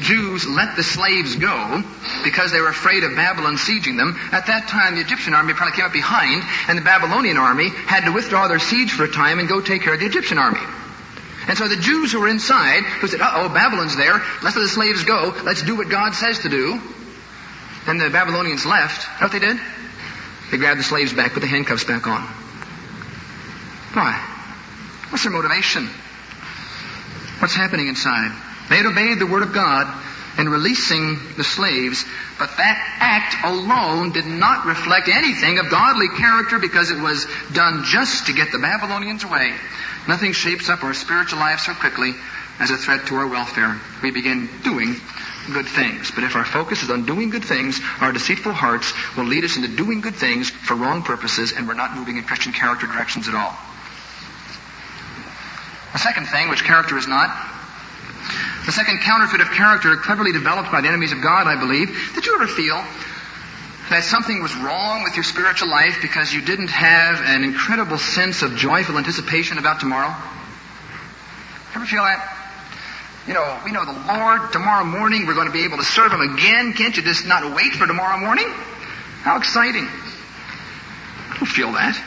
Jews 0.00 0.46
let 0.46 0.76
the 0.76 0.82
slaves 0.82 1.36
go 1.36 1.82
because 2.24 2.52
they 2.52 2.60
were 2.60 2.68
afraid 2.68 3.04
of 3.04 3.16
Babylon 3.16 3.56
sieging 3.56 3.98
them. 3.98 4.18
At 4.32 4.46
that 4.46 4.68
time, 4.68 4.94
the 4.94 5.02
Egyptian 5.02 5.34
army 5.34 5.52
probably 5.52 5.76
came 5.76 5.84
up 5.84 5.92
behind, 5.92 6.42
and 6.68 6.78
the 6.78 6.82
Babylonian 6.82 7.36
army 7.36 7.68
had 7.68 8.06
to 8.06 8.12
withdraw 8.12 8.48
their 8.48 8.58
siege 8.58 8.92
for 8.92 9.04
a 9.04 9.10
time 9.10 9.38
and 9.38 9.48
go 9.48 9.60
take 9.60 9.82
care 9.82 9.92
of 9.92 10.00
the 10.00 10.06
Egyptian 10.06 10.38
army. 10.38 10.62
And 11.46 11.58
so 11.58 11.68
the 11.68 11.76
Jews 11.76 12.12
who 12.12 12.20
were 12.20 12.28
inside, 12.28 12.84
who 12.84 13.08
said, 13.08 13.20
uh-oh, 13.20 13.50
Babylon's 13.50 13.94
there, 13.94 14.22
let's 14.42 14.56
let 14.56 14.62
the 14.62 14.68
slaves 14.68 15.04
go, 15.04 15.34
let's 15.44 15.62
do 15.62 15.76
what 15.76 15.90
God 15.90 16.14
says 16.14 16.38
to 16.40 16.48
do. 16.48 16.80
And 17.86 18.00
the 18.00 18.08
Babylonians 18.08 18.64
left. 18.64 19.06
You 19.06 19.20
know 19.20 19.26
what 19.26 19.32
they 19.32 19.46
did? 19.46 19.60
They 20.50 20.56
grabbed 20.56 20.80
the 20.80 20.84
slaves 20.84 21.12
back, 21.12 21.34
put 21.34 21.40
the 21.40 21.46
handcuffs 21.46 21.84
back 21.84 22.06
on. 22.06 22.22
Why? 23.92 24.12
What's 25.10 25.24
their 25.24 25.32
motivation? 25.32 25.86
What's 27.40 27.54
happening 27.54 27.88
inside? 27.88 28.32
They 28.74 28.78
had 28.78 28.86
obeyed 28.86 29.20
the 29.20 29.26
word 29.28 29.44
of 29.44 29.52
God 29.52 29.86
in 30.36 30.48
releasing 30.48 31.16
the 31.36 31.44
slaves, 31.44 32.04
but 32.40 32.56
that 32.56 32.96
act 32.98 33.36
alone 33.44 34.10
did 34.10 34.26
not 34.26 34.66
reflect 34.66 35.06
anything 35.06 35.60
of 35.60 35.70
godly 35.70 36.08
character 36.08 36.58
because 36.58 36.90
it 36.90 36.98
was 36.98 37.24
done 37.52 37.84
just 37.84 38.26
to 38.26 38.32
get 38.32 38.50
the 38.50 38.58
Babylonians 38.58 39.22
away. 39.22 39.54
Nothing 40.08 40.32
shapes 40.32 40.68
up 40.68 40.82
our 40.82 40.92
spiritual 40.92 41.38
life 41.38 41.60
so 41.60 41.72
quickly 41.72 42.14
as 42.58 42.72
a 42.72 42.76
threat 42.76 43.06
to 43.06 43.14
our 43.14 43.28
welfare. 43.28 43.78
We 44.02 44.10
begin 44.10 44.48
doing 44.64 44.96
good 45.52 45.66
things. 45.66 46.10
But 46.10 46.24
if 46.24 46.34
our 46.34 46.44
focus 46.44 46.82
is 46.82 46.90
on 46.90 47.06
doing 47.06 47.30
good 47.30 47.44
things, 47.44 47.80
our 48.00 48.10
deceitful 48.10 48.54
hearts 48.54 48.92
will 49.16 49.26
lead 49.26 49.44
us 49.44 49.54
into 49.54 49.68
doing 49.68 50.00
good 50.00 50.16
things 50.16 50.50
for 50.50 50.74
wrong 50.74 51.04
purposes, 51.04 51.52
and 51.52 51.68
we're 51.68 51.74
not 51.74 51.94
moving 51.94 52.16
in 52.16 52.24
Christian 52.24 52.52
character 52.52 52.88
directions 52.88 53.28
at 53.28 53.36
all. 53.36 53.56
The 55.92 56.00
second 56.00 56.26
thing, 56.26 56.48
which 56.48 56.64
character 56.64 56.98
is 56.98 57.06
not, 57.06 57.53
the 58.66 58.72
second 58.72 59.00
counterfeit 59.00 59.40
of 59.40 59.50
character, 59.50 59.96
cleverly 59.96 60.32
developed 60.32 60.72
by 60.72 60.80
the 60.80 60.88
enemies 60.88 61.12
of 61.12 61.20
God, 61.20 61.46
I 61.46 61.58
believe. 61.58 61.88
Did 62.14 62.24
you 62.24 62.34
ever 62.34 62.46
feel 62.46 62.82
that 63.90 64.04
something 64.04 64.42
was 64.42 64.54
wrong 64.56 65.02
with 65.02 65.14
your 65.14 65.24
spiritual 65.24 65.68
life 65.68 65.98
because 66.00 66.32
you 66.32 66.40
didn't 66.40 66.70
have 66.70 67.20
an 67.20 67.44
incredible 67.44 67.98
sense 67.98 68.42
of 68.42 68.56
joyful 68.56 68.96
anticipation 68.96 69.58
about 69.58 69.80
tomorrow? 69.80 70.14
Ever 71.74 71.84
feel 71.84 72.04
that? 72.04 72.30
You 73.26 73.34
know, 73.34 73.60
we 73.64 73.72
know 73.72 73.84
the 73.84 73.92
Lord, 73.92 74.52
tomorrow 74.52 74.84
morning 74.84 75.26
we're 75.26 75.34
going 75.34 75.46
to 75.46 75.52
be 75.52 75.64
able 75.64 75.78
to 75.78 75.84
serve 75.84 76.12
Him 76.12 76.20
again. 76.20 76.72
Can't 76.72 76.96
you 76.96 77.02
just 77.02 77.26
not 77.26 77.54
wait 77.54 77.72
for 77.72 77.86
tomorrow 77.86 78.18
morning? 78.18 78.48
How 78.48 79.36
exciting. 79.36 79.86
I 79.86 81.36
don't 81.36 81.46
feel 81.46 81.72
that. 81.72 82.00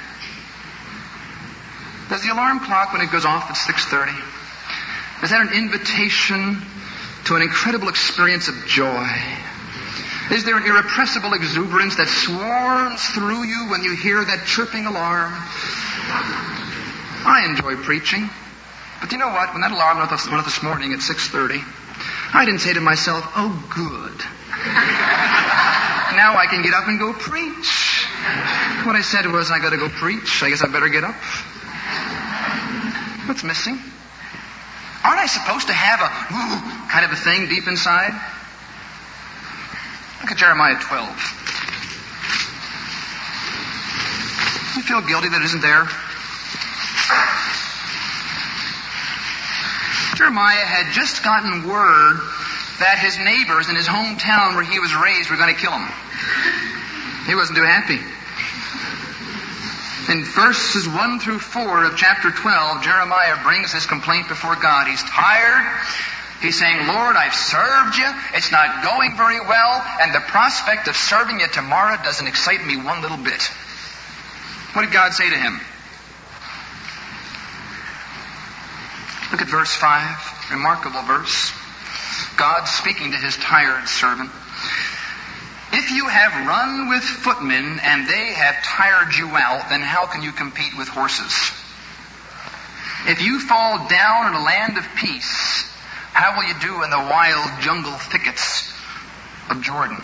Does 2.10 2.24
the 2.24 2.32
alarm 2.34 2.62
clock 2.62 2.94
when 2.94 3.02
it 3.02 3.12
goes 3.12 3.26
off 3.26 3.50
at 3.50 3.58
6.30, 3.58 4.37
is 5.24 5.32
that 5.32 5.42
an 5.42 5.54
invitation 5.54 6.62
to 7.26 7.36
an 7.36 7.42
incredible 7.42 7.90
experience 7.90 8.48
of 8.48 8.56
joy? 8.68 9.08
Is 10.32 10.44
there 10.44 10.58
an 10.58 10.66
irrepressible 10.66 11.34
exuberance 11.34 11.96
that 11.96 12.08
swarms 12.08 13.02
through 13.16 13.44
you 13.44 13.68
when 13.72 13.84
you 13.84 13.96
hear 13.96 14.24
that 14.24 14.46
chirping 14.46 14.86
alarm? 14.86 15.34
I 17.26 17.48
enjoy 17.50 17.76
preaching. 17.78 18.30
But 19.00 19.12
you 19.12 19.18
know 19.18 19.30
what? 19.30 19.54
When 19.54 19.62
that 19.62 19.72
alarm 19.72 20.00
went 20.00 20.12
off 20.12 20.46
this 20.46 20.64
morning 20.64 20.94
at 20.94 21.00
6.30, 21.00 21.64
I 22.34 22.46
didn't 22.46 22.60
say 22.60 22.74
to 22.74 22.82
myself, 22.82 23.24
oh 23.36 23.56
good. 23.74 24.18
now 26.16 26.36
I 26.36 26.46
can 26.50 26.62
get 26.62 26.74
up 26.74 26.88
and 26.88 27.00
go 27.00 27.14
preach. 27.14 28.06
What 28.86 28.96
I 28.96 29.02
said 29.02 29.26
was, 29.28 29.50
I 29.50 29.60
gotta 29.60 29.78
go 29.78 29.90
preach. 29.90 30.44
I 30.44 30.50
guess 30.50 30.62
I 30.62 30.68
better 30.68 30.90
get 30.90 31.04
up. 31.04 31.16
What's 33.28 33.44
missing? 33.44 33.80
Aren't 35.08 35.22
I 35.22 35.28
supposed 35.28 35.68
to 35.68 35.74
have 35.74 36.04
a 36.04 36.10
kind 36.92 37.06
of 37.06 37.12
a 37.12 37.16
thing 37.16 37.48
deep 37.48 37.66
inside? 37.66 38.12
Look 40.20 40.32
at 40.32 40.38
Jeremiah 40.38 40.76
12. 40.76 41.08
You 44.76 44.84
feel 44.84 45.00
guilty 45.08 45.30
that 45.30 45.42
isn't 45.48 45.62
there? 45.62 45.88
Jeremiah 50.20 50.66
had 50.66 50.92
just 50.92 51.24
gotten 51.24 51.70
word 51.70 52.20
that 52.84 53.00
his 53.00 53.18
neighbors 53.18 53.70
in 53.70 53.78
his 53.78 53.88
hometown 53.88 54.56
where 54.56 54.66
he 54.66 54.80
was 54.80 54.94
raised 54.94 55.30
were 55.30 55.38
going 55.38 55.56
to 55.56 55.62
kill 55.62 55.72
him. 55.72 55.88
He 57.28 57.36
wasn't 57.36 57.58
too 57.58 57.64
happy. 57.64 58.04
In 60.10 60.24
verses 60.24 60.88
1 60.88 61.20
through 61.20 61.40
4 61.40 61.84
of 61.84 61.98
chapter 61.98 62.32
12, 62.32 62.82
Jeremiah 62.82 63.44
brings 63.44 63.74
his 63.74 63.86
complaint 63.86 64.30
before 64.30 64.56
God. 64.56 64.88
He's 64.88 65.04
tired. 65.04 65.68
He's 66.42 66.58
saying, 66.58 66.88
Lord, 66.88 67.18
I've 67.18 67.34
served 67.34 67.98
you. 67.98 68.08
It's 68.34 68.52
not 68.52 68.84
going 68.84 69.18
very 69.18 69.40
well, 69.42 69.84
and 70.00 70.14
the 70.16 70.22
prospect 70.22 70.88
of 70.88 70.96
serving 70.96 71.42
you 71.42 71.48
tomorrow 71.48 71.98
doesn't 72.04 72.28
excite 72.28 72.66
me 72.66 72.78
one 72.78 73.02
little 73.02 73.18
bit. 73.18 73.42
What 74.74 74.84
did 74.84 74.94
God 74.94 75.12
say 75.12 75.30
to 75.30 75.36
him? 75.36 75.60
Look 79.32 79.42
at 79.42 79.50
verse 79.50 79.74
5. 79.74 80.52
Remarkable 80.52 81.02
verse. 81.02 81.52
God 82.38 82.66
speaking 82.66 83.12
to 83.12 83.18
his 83.18 83.36
tired 83.36 83.90
servant. 83.90 84.30
If 85.88 85.94
you 85.94 86.10
have 86.10 86.46
run 86.46 86.90
with 86.90 87.02
footmen 87.02 87.80
and 87.82 88.10
they 88.10 88.34
have 88.34 88.62
tired 88.62 89.16
you 89.16 89.30
out, 89.38 89.70
then 89.70 89.80
how 89.80 90.06
can 90.06 90.22
you 90.22 90.34
compete 90.34 90.78
with 90.78 90.90
horses? 90.90 91.32
If 93.08 93.22
you 93.22 93.40
fall 93.40 93.88
down 93.88 94.28
in 94.28 94.34
a 94.34 94.44
land 94.44 94.78
of 94.78 94.84
peace, 94.98 95.64
how 96.12 96.36
will 96.36 96.44
you 96.44 96.56
do 96.60 96.84
in 96.84 96.90
the 96.90 96.98
wild 96.98 97.62
jungle 97.62 97.94
thickets 97.94 98.70
of 99.50 99.62
Jordan? 99.62 99.96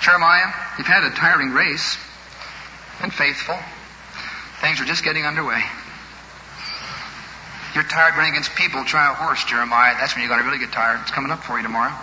Jeremiah, 0.00 0.50
you've 0.78 0.86
had 0.86 1.04
a 1.04 1.10
tiring 1.10 1.50
race 1.50 1.98
and 3.02 3.12
faithful. 3.12 3.58
Things 4.62 4.80
are 4.80 4.86
just 4.86 5.04
getting 5.04 5.26
underway. 5.26 5.62
You're 7.78 7.86
tired 7.86 8.16
running 8.16 8.32
against 8.32 8.56
people. 8.56 8.82
Try 8.82 9.08
a 9.08 9.14
horse, 9.14 9.44
Jeremiah. 9.44 9.94
That's 9.94 10.16
when 10.16 10.26
you're 10.26 10.34
going 10.34 10.42
to 10.42 10.46
really 10.50 10.58
get 10.58 10.72
tired. 10.72 10.98
It's 11.02 11.12
coming 11.12 11.30
up 11.30 11.44
for 11.44 11.56
you 11.58 11.62
tomorrow. 11.62 11.94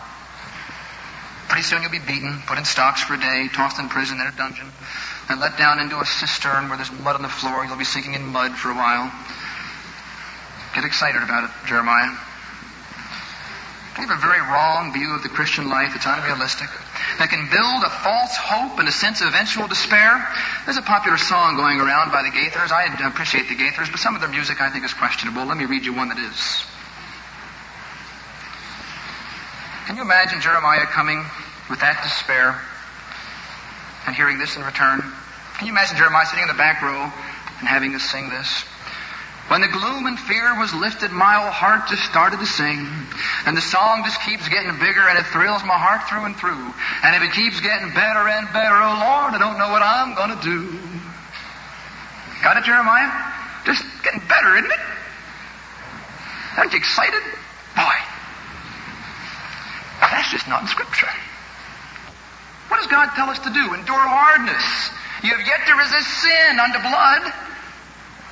Pretty 1.50 1.64
soon 1.64 1.82
you'll 1.82 1.92
be 1.92 2.00
beaten, 2.00 2.40
put 2.48 2.58
in 2.58 2.64
stocks 2.64 3.04
for 3.04 3.16
a 3.16 3.20
day, 3.20 3.50
tossed 3.52 3.78
in 3.78 3.90
prison 3.90 4.22
in 4.22 4.26
a 4.26 4.32
dungeon, 4.32 4.72
and 5.28 5.42
let 5.42 5.58
down 5.58 5.80
into 5.80 6.00
a 6.00 6.06
cistern 6.06 6.70
where 6.70 6.78
there's 6.78 6.94
mud 7.04 7.18
on 7.18 7.24
the 7.24 7.28
floor. 7.28 7.66
You'll 7.66 7.76
be 7.76 7.84
sinking 7.84 8.14
in 8.14 8.24
mud 8.24 8.56
for 8.56 8.72
a 8.72 8.74
while. 8.74 9.12
Get 10.76 10.86
excited 10.86 11.22
about 11.22 11.44
it, 11.44 11.52
Jeremiah. 11.68 12.16
You 13.98 14.08
have 14.08 14.18
a 14.18 14.22
very 14.22 14.42
wrong 14.42 14.92
view 14.92 15.16
of 15.16 15.24
the 15.24 15.30
Christian 15.30 15.70
life. 15.70 15.96
It's 15.96 16.06
unrealistic. 16.06 16.68
That 17.18 17.30
can 17.30 17.48
build 17.48 17.80
a 17.80 17.90
false 18.04 18.36
hope 18.36 18.78
and 18.80 18.90
a 18.90 18.92
sense 18.92 19.22
of 19.22 19.30
eventual 19.30 19.68
despair. 19.68 20.20
There's 20.66 20.76
a 20.76 20.84
popular 20.84 21.18
song 21.18 21.56
going 21.56 21.80
around 21.80 22.12
by 22.12 22.24
the 22.24 22.30
Gaithers. 22.30 22.76
I 22.76 22.92
appreciate 23.08 23.48
the 23.48 23.56
Gaithers, 23.56 23.90
but 23.90 24.02
some 24.02 24.14
of 24.14 24.20
their 24.20 24.30
music 24.30 24.60
I 24.60 24.70
think 24.70 24.84
is 24.84 24.94
questionable. 24.94 25.46
Let 25.46 25.56
me 25.56 25.64
read 25.64 25.86
you 25.86 25.94
one 25.94 26.10
that 26.10 26.20
is. 26.20 26.66
Can 29.88 29.96
you 29.96 30.02
imagine 30.02 30.42
Jeremiah 30.42 30.86
coming 30.92 31.24
with 31.70 31.80
that 31.80 32.04
despair 32.04 32.60
and 34.08 34.16
hearing 34.16 34.40
this 34.40 34.58
in 34.58 34.64
return? 34.64 35.00
Can 35.56 35.68
you 35.68 35.72
imagine 35.72 35.96
Jeremiah 35.96 36.26
sitting 36.26 36.44
in 36.44 36.52
the 36.52 36.60
back 36.60 36.82
row 36.82 37.00
and 37.60 37.68
having 37.68 37.94
to 37.94 38.00
sing 38.00 38.28
this? 38.30 38.66
When 39.48 39.62
the 39.62 39.68
gloom 39.68 40.08
and 40.08 40.18
fear 40.18 40.58
was 40.58 40.74
lifted, 40.74 41.12
my 41.12 41.38
old 41.38 41.54
heart 41.54 41.88
just 41.88 42.02
started 42.10 42.40
to 42.40 42.50
sing. 42.50 42.82
And 43.46 43.56
the 43.56 43.62
song 43.62 44.02
just 44.04 44.20
keeps 44.26 44.50
getting 44.50 44.74
bigger 44.82 45.06
and 45.06 45.20
it 45.20 45.26
thrills 45.30 45.62
my 45.62 45.78
heart 45.78 46.10
through 46.10 46.26
and 46.26 46.36
through. 46.36 46.66
And 47.06 47.14
if 47.14 47.22
it 47.22 47.32
keeps 47.38 47.62
getting 47.62 47.94
better 47.94 48.26
and 48.26 48.50
better, 48.50 48.74
oh 48.74 48.98
Lord, 48.98 49.38
I 49.38 49.38
don't 49.38 49.62
know 49.62 49.70
what 49.70 49.86
I'm 49.86 50.18
gonna 50.18 50.42
do. 50.42 50.74
Got 52.42 52.58
it, 52.58 52.66
Jeremiah? 52.66 53.14
Just 53.70 53.86
getting 54.02 54.22
better, 54.26 54.58
isn't 54.58 54.72
it? 54.72 54.84
Aren't 56.58 56.74
you 56.74 56.82
excited? 56.82 57.22
Boy. 57.78 57.98
That's 60.02 60.32
just 60.32 60.48
not 60.50 60.62
in 60.62 60.68
Scripture. 60.68 61.10
What 62.70 62.78
does 62.78 62.88
God 62.88 63.14
tell 63.14 63.30
us 63.30 63.38
to 63.46 63.54
do? 63.54 63.74
Endure 63.78 64.08
hardness. 64.10 64.90
You 65.22 65.38
have 65.38 65.46
yet 65.46 65.70
to 65.70 65.74
resist 65.78 66.10
sin 66.26 66.58
unto 66.58 66.82
blood. 66.82 67.45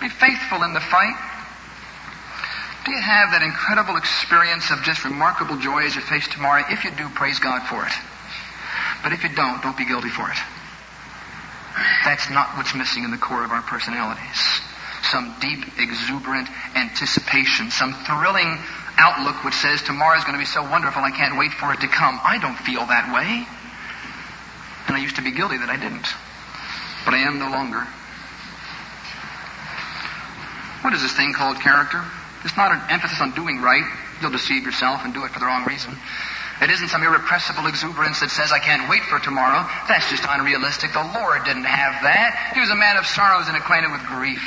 Be 0.02 0.10
faithful 0.10 0.64
in 0.64 0.74
the 0.74 0.82
fight. 0.82 1.16
Do 2.86 2.92
you 2.92 3.00
have 3.00 3.32
that 3.32 3.42
incredible 3.42 3.96
experience 3.96 4.70
of 4.72 4.84
just 4.84 5.06
remarkable 5.06 5.58
joy 5.58 5.86
as 5.86 5.96
you 5.96 6.02
face 6.02 6.28
tomorrow? 6.28 6.64
If 6.70 6.84
you 6.84 6.92
do, 6.92 7.08
praise 7.16 7.40
God 7.40 7.64
for 7.68 7.86
it. 7.86 7.94
But 9.04 9.14
if 9.14 9.24
you 9.24 9.30
don't, 9.30 9.62
don't 9.64 9.78
be 9.78 9.86
guilty 9.86 10.10
for 10.10 10.30
it. 10.30 10.38
That's 12.04 12.30
not 12.30 12.58
what's 12.58 12.76
missing 12.76 13.04
in 13.04 13.12
the 13.12 13.18
core 13.18 13.44
of 13.44 13.52
our 13.52 13.62
personalities. 13.62 14.40
Some 15.04 15.36
deep, 15.40 15.80
exuberant 15.80 16.50
anticipation, 16.76 17.72
some 17.72 17.94
thrilling 18.06 18.60
outlook 18.98 19.44
which 19.44 19.56
says 19.56 19.82
tomorrow 19.82 20.18
is 20.18 20.24
going 20.24 20.36
to 20.36 20.40
be 20.40 20.46
so 20.46 20.62
wonderful 20.64 21.02
I 21.02 21.12
can't 21.12 21.38
wait 21.38 21.52
for 21.52 21.74
it 21.74 21.82
to 21.82 21.88
come. 21.88 22.20
I 22.24 22.38
don't 22.38 22.58
feel 22.58 22.86
that 22.86 23.14
way. 23.14 23.48
And 24.88 24.96
I 24.96 25.00
used 25.00 25.16
to 25.16 25.22
be 25.24 25.32
guilty 25.32 25.58
that 25.58 25.70
I 25.70 25.78
didn't. 25.78 26.08
But 27.06 27.14
I 27.14 27.20
am 27.20 27.40
no 27.40 27.50
longer. 27.50 27.88
What 30.84 30.94
is 30.94 31.02
this 31.02 31.16
thing 31.16 31.32
called 31.32 31.60
character? 31.64 32.04
It's 32.44 32.58
not 32.58 32.76
an 32.76 32.82
emphasis 32.92 33.22
on 33.22 33.32
doing 33.32 33.62
right. 33.62 33.88
You'll 34.22 34.36
deceive 34.36 34.64
yourself 34.64 35.02
and 35.04 35.14
do 35.14 35.24
it 35.24 35.32
for 35.32 35.40
the 35.40 35.46
wrong 35.46 35.64
reason. 35.64 35.96
It 36.62 36.70
isn't 36.70 36.90
some 36.90 37.04
irrepressible 37.04 37.68
exuberance 37.68 38.20
that 38.20 38.30
says, 38.30 38.52
I 38.52 38.60
can't 38.60 38.90
wait 38.90 39.02
for 39.04 39.18
tomorrow. 39.20 39.64
That's 39.88 40.10
just 40.12 40.24
unrealistic. 40.28 40.92
The 40.92 41.12
Lord 41.16 41.44
didn't 41.46 41.64
have 41.64 42.04
that. 42.04 42.52
He 42.54 42.60
was 42.60 42.70
a 42.70 42.76
man 42.76 42.98
of 42.98 43.08
sorrows 43.08 43.48
and 43.48 43.56
acquainted 43.56 43.92
with 43.92 44.04
grief. 44.12 44.44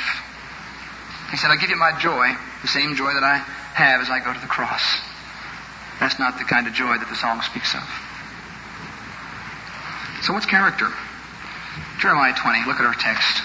He 1.31 1.37
said, 1.37 1.49
I'll 1.49 1.57
give 1.57 1.69
you 1.69 1.75
my 1.75 1.97
joy, 1.99 2.31
the 2.61 2.69
same 2.69 2.95
joy 2.95 3.13
that 3.13 3.25
I 3.25 3.37
have 3.73 4.01
as 4.01 4.09
I 4.09 4.19
go 4.23 4.31
to 4.31 4.39
the 4.39 4.47
cross. 4.47 4.81
That's 5.99 6.17
not 6.17 6.37
the 6.37 6.45
kind 6.45 6.67
of 6.67 6.73
joy 6.73 6.97
that 6.97 7.09
the 7.09 7.17
song 7.17 7.41
speaks 7.41 7.73
of. 7.73 7.83
So 10.21 10.33
what's 10.33 10.45
character? 10.45 10.87
Jeremiah 11.99 12.33
20, 12.37 12.65
look 12.65 12.79
at 12.79 12.85
our 12.85 12.93
text. 12.93 13.41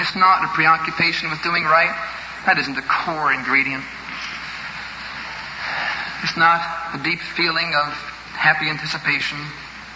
It's 0.00 0.16
not 0.16 0.42
a 0.44 0.48
preoccupation 0.48 1.28
with 1.28 1.42
doing 1.42 1.64
right. 1.64 1.92
That 2.46 2.56
isn't 2.56 2.74
the 2.74 2.82
core 2.88 3.32
ingredient. 3.36 3.84
It's 6.24 6.36
not 6.40 6.64
a 6.96 6.98
deep 7.04 7.20
feeling 7.20 7.68
of 7.76 7.92
happy 8.32 8.72
anticipation. 8.72 9.36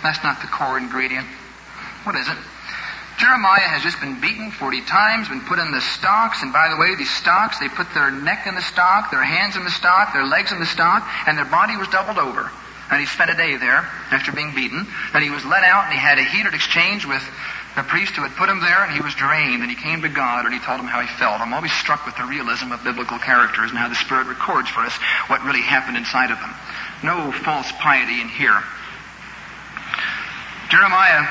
That's 0.02 0.22
not 0.22 0.42
the 0.44 0.46
core 0.48 0.76
ingredient. 0.76 1.24
What 2.04 2.16
is 2.16 2.28
it? 2.28 2.36
Jeremiah 3.16 3.64
has 3.64 3.82
just 3.82 3.98
been 4.00 4.20
beaten 4.20 4.50
40 4.50 4.82
times, 4.82 5.28
been 5.28 5.40
put 5.40 5.58
in 5.58 5.72
the 5.72 5.80
stocks, 5.80 6.42
and 6.42 6.52
by 6.52 6.68
the 6.68 6.76
way, 6.76 6.94
these 6.96 7.08
stocks, 7.08 7.58
they 7.58 7.68
put 7.68 7.88
their 7.94 8.10
neck 8.10 8.46
in 8.46 8.54
the 8.54 8.66
stock, 8.68 9.10
their 9.10 9.24
hands 9.24 9.56
in 9.56 9.64
the 9.64 9.70
stock, 9.70 10.12
their 10.12 10.26
legs 10.26 10.52
in 10.52 10.60
the 10.60 10.66
stock, 10.66 11.08
and 11.26 11.38
their 11.38 11.48
body 11.48 11.78
was 11.78 11.88
doubled 11.88 12.18
over. 12.18 12.50
And 12.90 13.00
he 13.00 13.06
spent 13.06 13.30
a 13.30 13.34
day 13.34 13.56
there 13.56 13.88
after 14.12 14.32
being 14.32 14.54
beaten. 14.54 14.86
Then 15.14 15.22
he 15.22 15.30
was 15.30 15.44
let 15.46 15.64
out 15.64 15.84
and 15.84 15.94
he 15.94 15.98
had 15.98 16.18
a 16.18 16.24
heated 16.24 16.52
exchange 16.52 17.06
with 17.06 17.24
the 17.76 17.82
priest 17.82 18.14
who 18.14 18.22
had 18.22 18.32
put 18.38 18.48
him 18.48 18.60
there, 18.60 18.84
and 18.84 18.92
he 18.92 19.00
was 19.00 19.14
drained, 19.14 19.62
and 19.62 19.70
he 19.70 19.76
came 19.76 20.02
to 20.02 20.08
God, 20.08 20.46
and 20.46 20.54
he 20.54 20.60
told 20.60 20.78
him 20.78 20.86
how 20.86 21.00
he 21.00 21.10
felt. 21.18 21.40
I'm 21.40 21.52
always 21.52 21.72
struck 21.72 22.06
with 22.06 22.16
the 22.16 22.24
realism 22.24 22.70
of 22.70 22.84
biblical 22.84 23.18
characters 23.18 23.70
and 23.70 23.78
how 23.78 23.88
the 23.88 23.98
Spirit 23.98 24.26
records 24.28 24.70
for 24.70 24.80
us 24.80 24.94
what 25.26 25.42
really 25.42 25.62
happened 25.62 25.96
inside 25.96 26.30
of 26.30 26.38
them. 26.38 26.54
No 27.02 27.32
false 27.32 27.70
piety 27.82 28.20
in 28.20 28.28
here. 28.28 28.62
Jeremiah 30.70 31.26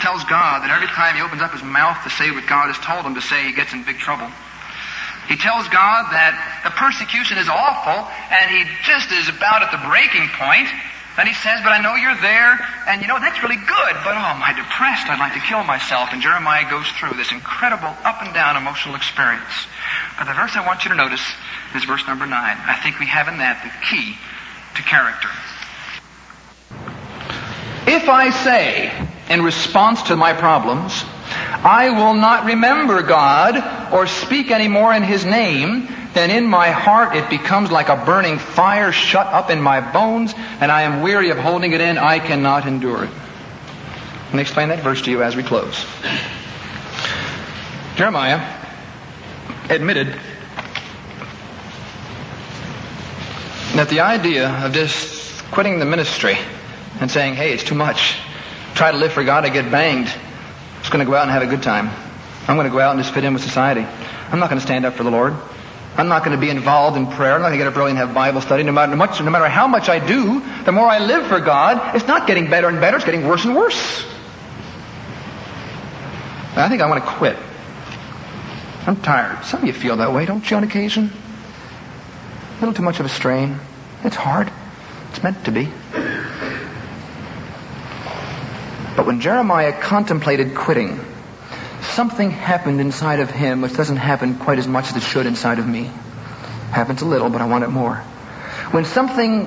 tells 0.00 0.24
God 0.24 0.60
that 0.60 0.70
every 0.70 0.88
time 0.92 1.16
he 1.16 1.22
opens 1.22 1.40
up 1.40 1.52
his 1.52 1.64
mouth 1.64 1.96
to 2.04 2.10
say 2.10 2.30
what 2.30 2.46
God 2.46 2.68
has 2.68 2.78
told 2.84 3.06
him 3.08 3.14
to 3.14 3.24
say, 3.24 3.48
he 3.48 3.52
gets 3.56 3.72
in 3.72 3.84
big 3.84 3.96
trouble. 3.96 4.28
He 5.28 5.40
tells 5.40 5.64
God 5.72 6.12
that 6.12 6.36
the 6.68 6.72
persecution 6.76 7.40
is 7.40 7.48
awful, 7.48 8.04
and 8.28 8.44
he 8.52 8.68
just 8.84 9.08
is 9.08 9.32
about 9.32 9.64
at 9.64 9.72
the 9.72 9.80
breaking 9.88 10.28
point. 10.36 10.68
Then 11.16 11.26
he 11.26 11.34
says, 11.34 11.62
But 11.62 11.70
I 11.70 11.80
know 11.80 11.94
you're 11.94 12.18
there, 12.18 12.58
and 12.88 13.00
you 13.00 13.06
know, 13.06 13.18
that's 13.20 13.42
really 13.42 13.56
good, 13.56 13.94
but 14.02 14.14
oh, 14.18 14.30
am 14.34 14.42
I 14.42 14.52
depressed? 14.52 15.06
I'd 15.06 15.22
like 15.22 15.34
to 15.34 15.44
kill 15.46 15.62
myself. 15.62 16.10
And 16.12 16.20
Jeremiah 16.20 16.68
goes 16.68 16.86
through 16.98 17.14
this 17.16 17.30
incredible 17.30 17.94
up 18.02 18.22
and 18.22 18.34
down 18.34 18.56
emotional 18.56 18.96
experience. 18.96 19.66
But 20.18 20.26
the 20.26 20.34
verse 20.34 20.56
I 20.56 20.66
want 20.66 20.84
you 20.84 20.90
to 20.90 20.96
notice 20.96 21.22
is 21.74 21.84
verse 21.84 22.06
number 22.06 22.26
9. 22.26 22.34
I 22.34 22.74
think 22.82 22.98
we 22.98 23.06
have 23.06 23.28
in 23.28 23.38
that 23.38 23.62
the 23.62 23.70
key 23.86 24.18
to 24.74 24.82
character. 24.82 25.30
If 27.86 28.08
I 28.08 28.30
say, 28.30 28.90
in 29.28 29.42
response 29.42 30.02
to 30.04 30.16
my 30.16 30.32
problems, 30.32 31.04
I 31.62 31.90
will 31.90 32.14
not 32.14 32.46
remember 32.46 33.02
God 33.02 33.92
or 33.92 34.06
speak 34.06 34.50
any 34.50 34.68
more 34.68 34.92
in 34.92 35.02
His 35.02 35.24
name, 35.24 35.88
then 36.14 36.30
in 36.30 36.46
my 36.46 36.70
heart 36.70 37.14
it 37.14 37.28
becomes 37.28 37.70
like 37.70 37.88
a 37.88 38.04
burning 38.04 38.38
fire 38.38 38.92
shut 38.92 39.26
up 39.26 39.50
in 39.50 39.60
my 39.60 39.80
bones, 39.92 40.32
and 40.60 40.72
I 40.72 40.82
am 40.82 41.02
weary 41.02 41.30
of 41.30 41.38
holding 41.38 41.72
it 41.72 41.80
in. 41.80 41.98
I 41.98 42.18
cannot 42.20 42.66
endure 42.66 43.04
it. 43.04 43.10
Let 44.26 44.34
me 44.34 44.40
explain 44.40 44.68
that 44.70 44.82
verse 44.82 45.02
to 45.02 45.10
you 45.10 45.22
as 45.22 45.36
we 45.36 45.42
close. 45.42 45.84
Jeremiah 47.96 48.40
admitted 49.70 50.08
that 53.74 53.88
the 53.88 54.00
idea 54.00 54.48
of 54.64 54.72
just 54.72 55.44
quitting 55.50 55.78
the 55.78 55.84
ministry 55.84 56.36
and 57.00 57.10
saying, 57.10 57.34
hey, 57.34 57.52
it's 57.52 57.64
too 57.64 57.74
much. 57.74 58.16
Try 58.74 58.90
to 58.90 58.98
live 58.98 59.12
for 59.12 59.22
God, 59.22 59.44
I 59.44 59.48
get 59.48 59.70
banged. 59.70 60.08
I'm 60.08 60.80
just 60.80 60.92
going 60.92 61.04
to 61.04 61.10
go 61.10 61.16
out 61.16 61.22
and 61.22 61.30
have 61.30 61.42
a 61.42 61.46
good 61.46 61.62
time. 61.62 61.90
I'm 62.48 62.56
going 62.56 62.66
to 62.68 62.72
go 62.72 62.80
out 62.80 62.94
and 62.94 63.02
just 63.02 63.14
fit 63.14 63.24
in 63.24 63.32
with 63.32 63.42
society. 63.42 63.82
I'm 63.82 64.38
not 64.38 64.50
going 64.50 64.60
to 64.60 64.66
stand 64.66 64.84
up 64.84 64.94
for 64.94 65.02
the 65.02 65.10
Lord. 65.10 65.34
I'm 65.96 66.08
not 66.08 66.24
going 66.24 66.36
to 66.36 66.40
be 66.40 66.50
involved 66.50 66.96
in 66.96 67.06
prayer. 67.06 67.34
I'm 67.34 67.40
not 67.40 67.48
going 67.48 67.58
to 67.58 67.64
get 67.64 67.72
up 67.72 67.76
early 67.76 67.90
and 67.90 67.98
have 67.98 68.12
Bible 68.12 68.40
study. 68.40 68.64
No 68.64 68.72
matter, 68.72 68.96
much, 68.96 69.20
no 69.20 69.30
matter 69.30 69.48
how 69.48 69.68
much 69.68 69.88
I 69.88 70.04
do, 70.04 70.42
the 70.64 70.72
more 70.72 70.86
I 70.86 70.98
live 70.98 71.26
for 71.26 71.38
God, 71.38 71.94
it's 71.94 72.06
not 72.06 72.26
getting 72.26 72.50
better 72.50 72.68
and 72.68 72.80
better. 72.80 72.96
It's 72.96 73.04
getting 73.04 73.26
worse 73.26 73.44
and 73.44 73.54
worse. 73.54 74.04
I 76.56 76.68
think 76.68 76.82
I 76.82 76.88
want 76.88 77.04
to 77.04 77.10
quit. 77.10 77.36
I'm 78.86 79.00
tired. 79.00 79.44
Some 79.44 79.62
of 79.62 79.66
you 79.66 79.72
feel 79.72 79.96
that 79.96 80.12
way, 80.12 80.26
don't 80.26 80.48
you, 80.50 80.56
on 80.56 80.64
occasion? 80.64 81.10
A 82.56 82.60
little 82.60 82.74
too 82.74 82.82
much 82.82 83.00
of 83.00 83.06
a 83.06 83.08
strain. 83.08 83.58
It's 84.02 84.16
hard. 84.16 84.50
It's 85.10 85.22
meant 85.22 85.44
to 85.44 85.52
be. 85.52 85.68
But 88.96 89.06
when 89.06 89.20
Jeremiah 89.20 89.72
contemplated 89.80 90.54
quitting, 90.54 91.00
something 91.94 92.30
happened 92.30 92.80
inside 92.80 93.20
of 93.20 93.30
him 93.30 93.60
which 93.60 93.74
doesn't 93.74 93.96
happen 93.96 94.36
quite 94.38 94.58
as 94.58 94.66
much 94.66 94.90
as 94.90 94.96
it 94.96 95.02
should 95.02 95.26
inside 95.26 95.58
of 95.58 95.66
me. 95.66 95.90
Happens 96.70 97.02
a 97.02 97.06
little, 97.06 97.30
but 97.30 97.40
I 97.40 97.46
want 97.46 97.64
it 97.64 97.68
more. 97.68 97.96
When 98.72 98.84
something, 98.84 99.46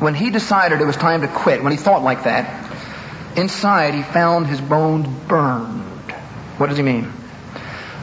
when 0.00 0.14
he 0.14 0.30
decided 0.30 0.80
it 0.80 0.86
was 0.86 0.96
time 0.96 1.20
to 1.20 1.28
quit, 1.28 1.62
when 1.62 1.72
he 1.72 1.78
thought 1.78 2.02
like 2.02 2.24
that, 2.24 2.72
inside 3.36 3.94
he 3.94 4.02
found 4.02 4.46
his 4.46 4.60
bones 4.60 5.06
burned. 5.28 5.82
What 6.56 6.68
does 6.68 6.76
he 6.76 6.82
mean? 6.82 7.12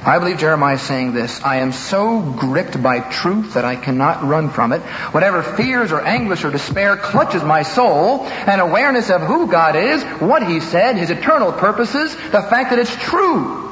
I 0.04 0.18
believe 0.18 0.40
Jeremiah 0.40 0.76
is 0.76 0.82
saying 0.82 1.14
this. 1.14 1.44
I 1.44 1.58
am 1.58 1.72
so 1.72 2.22
gripped 2.22 2.82
by 2.82 3.00
truth 3.02 3.54
that 3.54 3.66
I 3.66 3.76
cannot 3.76 4.24
run 4.24 4.50
from 4.50 4.74
it. 4.74 4.82
Whatever 5.14 5.44
fears 5.44 5.92
or 5.92 6.02
anguish 6.02 6.44
or 6.44 6.50
despair 6.50 6.98
clutches 6.98 7.44
my 7.44 7.62
soul, 7.62 8.26
an 8.26 8.60
awareness 8.60 9.12
of 9.12 9.22
who 9.22 9.46
God 9.46 9.76
is, 9.76 10.04
what 10.20 10.48
He 10.48 10.60
said, 10.60 10.98
His 10.98 11.12
eternal 11.12 11.52
purposes, 11.52 12.16
the 12.16 12.42
fact 12.42 12.72
that 12.72 12.80
it's 12.80 12.96
true, 12.96 13.71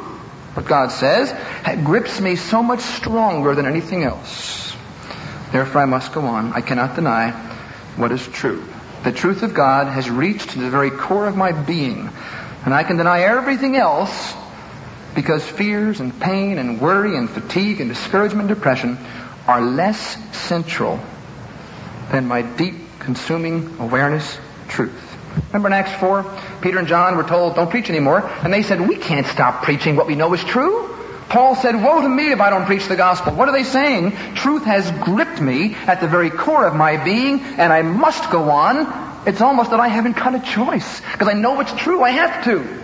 what 0.54 0.66
God 0.66 0.92
says, 0.92 1.34
grips 1.84 2.20
me 2.20 2.36
so 2.36 2.64
much 2.64 2.82
stronger 2.82 3.56
than 3.56 3.66
anything 3.66 4.04
else. 4.04 4.76
Therefore 5.52 5.82
I 5.82 5.86
must 5.86 6.14
go 6.14 6.22
on. 6.22 6.54
I 6.54 6.62
cannot 6.62 6.96
deny 6.96 7.32
what 7.96 8.12
is 8.12 8.28
true. 8.28 8.64
The 9.04 9.12
truth 9.12 9.44
of 9.44 9.54
God 9.54 9.88
has 9.88 10.10
reached 10.10 10.58
the 10.58 10.70
very 10.70 10.92
core 10.92 11.28
of 11.28 11.36
my 11.36 11.52
being. 11.52 12.10
And 12.66 12.74
I 12.74 12.84
can 12.84 12.98
deny 12.98 13.22
everything 13.22 13.76
else 13.78 14.34
because 15.16 15.46
fears 15.46 16.00
and 16.00 16.20
pain 16.20 16.58
and 16.58 16.82
worry 16.82 17.16
and 17.16 17.30
fatigue 17.30 17.82
and 17.82 17.90
discouragement 17.90 18.50
and 18.50 18.56
depression 18.56 18.98
are 19.48 19.62
less 19.62 20.18
central 20.36 21.00
than 22.12 22.28
my 22.28 22.42
deep 22.42 22.76
consuming 23.00 23.80
awareness 23.80 24.38
truth. 24.68 25.09
Remember 25.48 25.68
in 25.68 25.74
Acts 25.74 26.00
4, 26.00 26.26
Peter 26.62 26.80
and 26.80 26.88
John 26.88 27.18
were 27.18 27.24
told, 27.24 27.56
don't 27.56 27.70
preach 27.70 27.90
anymore. 27.90 28.22
And 28.44 28.54
they 28.54 28.64
said, 28.64 28.82
we 28.82 28.98
can't 28.98 29.26
stop 29.28 29.64
preaching 29.64 29.96
what 29.96 30.08
we 30.08 30.16
know 30.16 30.34
is 30.34 30.44
true. 30.44 30.96
Paul 31.30 31.56
said, 31.56 31.76
woe 31.76 32.02
to 32.02 32.10
me 32.10 32.32
if 32.32 32.40
I 32.42 32.50
don't 32.50 32.66
preach 32.66 32.88
the 32.88 32.96
gospel. 32.96 33.34
What 33.34 33.48
are 33.48 33.52
they 33.52 33.64
saying? 33.64 34.12
Truth 34.36 34.66
has 34.66 34.90
gripped 35.04 35.40
me 35.40 35.76
at 35.76 36.02
the 36.02 36.08
very 36.08 36.32
core 36.32 36.66
of 36.66 36.76
my 36.76 37.04
being, 37.04 37.42
and 37.42 37.72
I 37.72 37.84
must 37.84 38.32
go 38.32 38.50
on. 38.50 39.28
It's 39.28 39.42
almost 39.42 39.70
that 39.70 39.80
I 39.80 39.90
haven't 39.90 40.16
got 40.16 40.34
a 40.34 40.40
choice. 40.40 41.02
Because 41.12 41.28
I 41.28 41.34
know 41.34 41.60
it's 41.60 41.74
true. 41.74 42.02
I 42.02 42.12
have 42.12 42.46
to. 42.46 42.80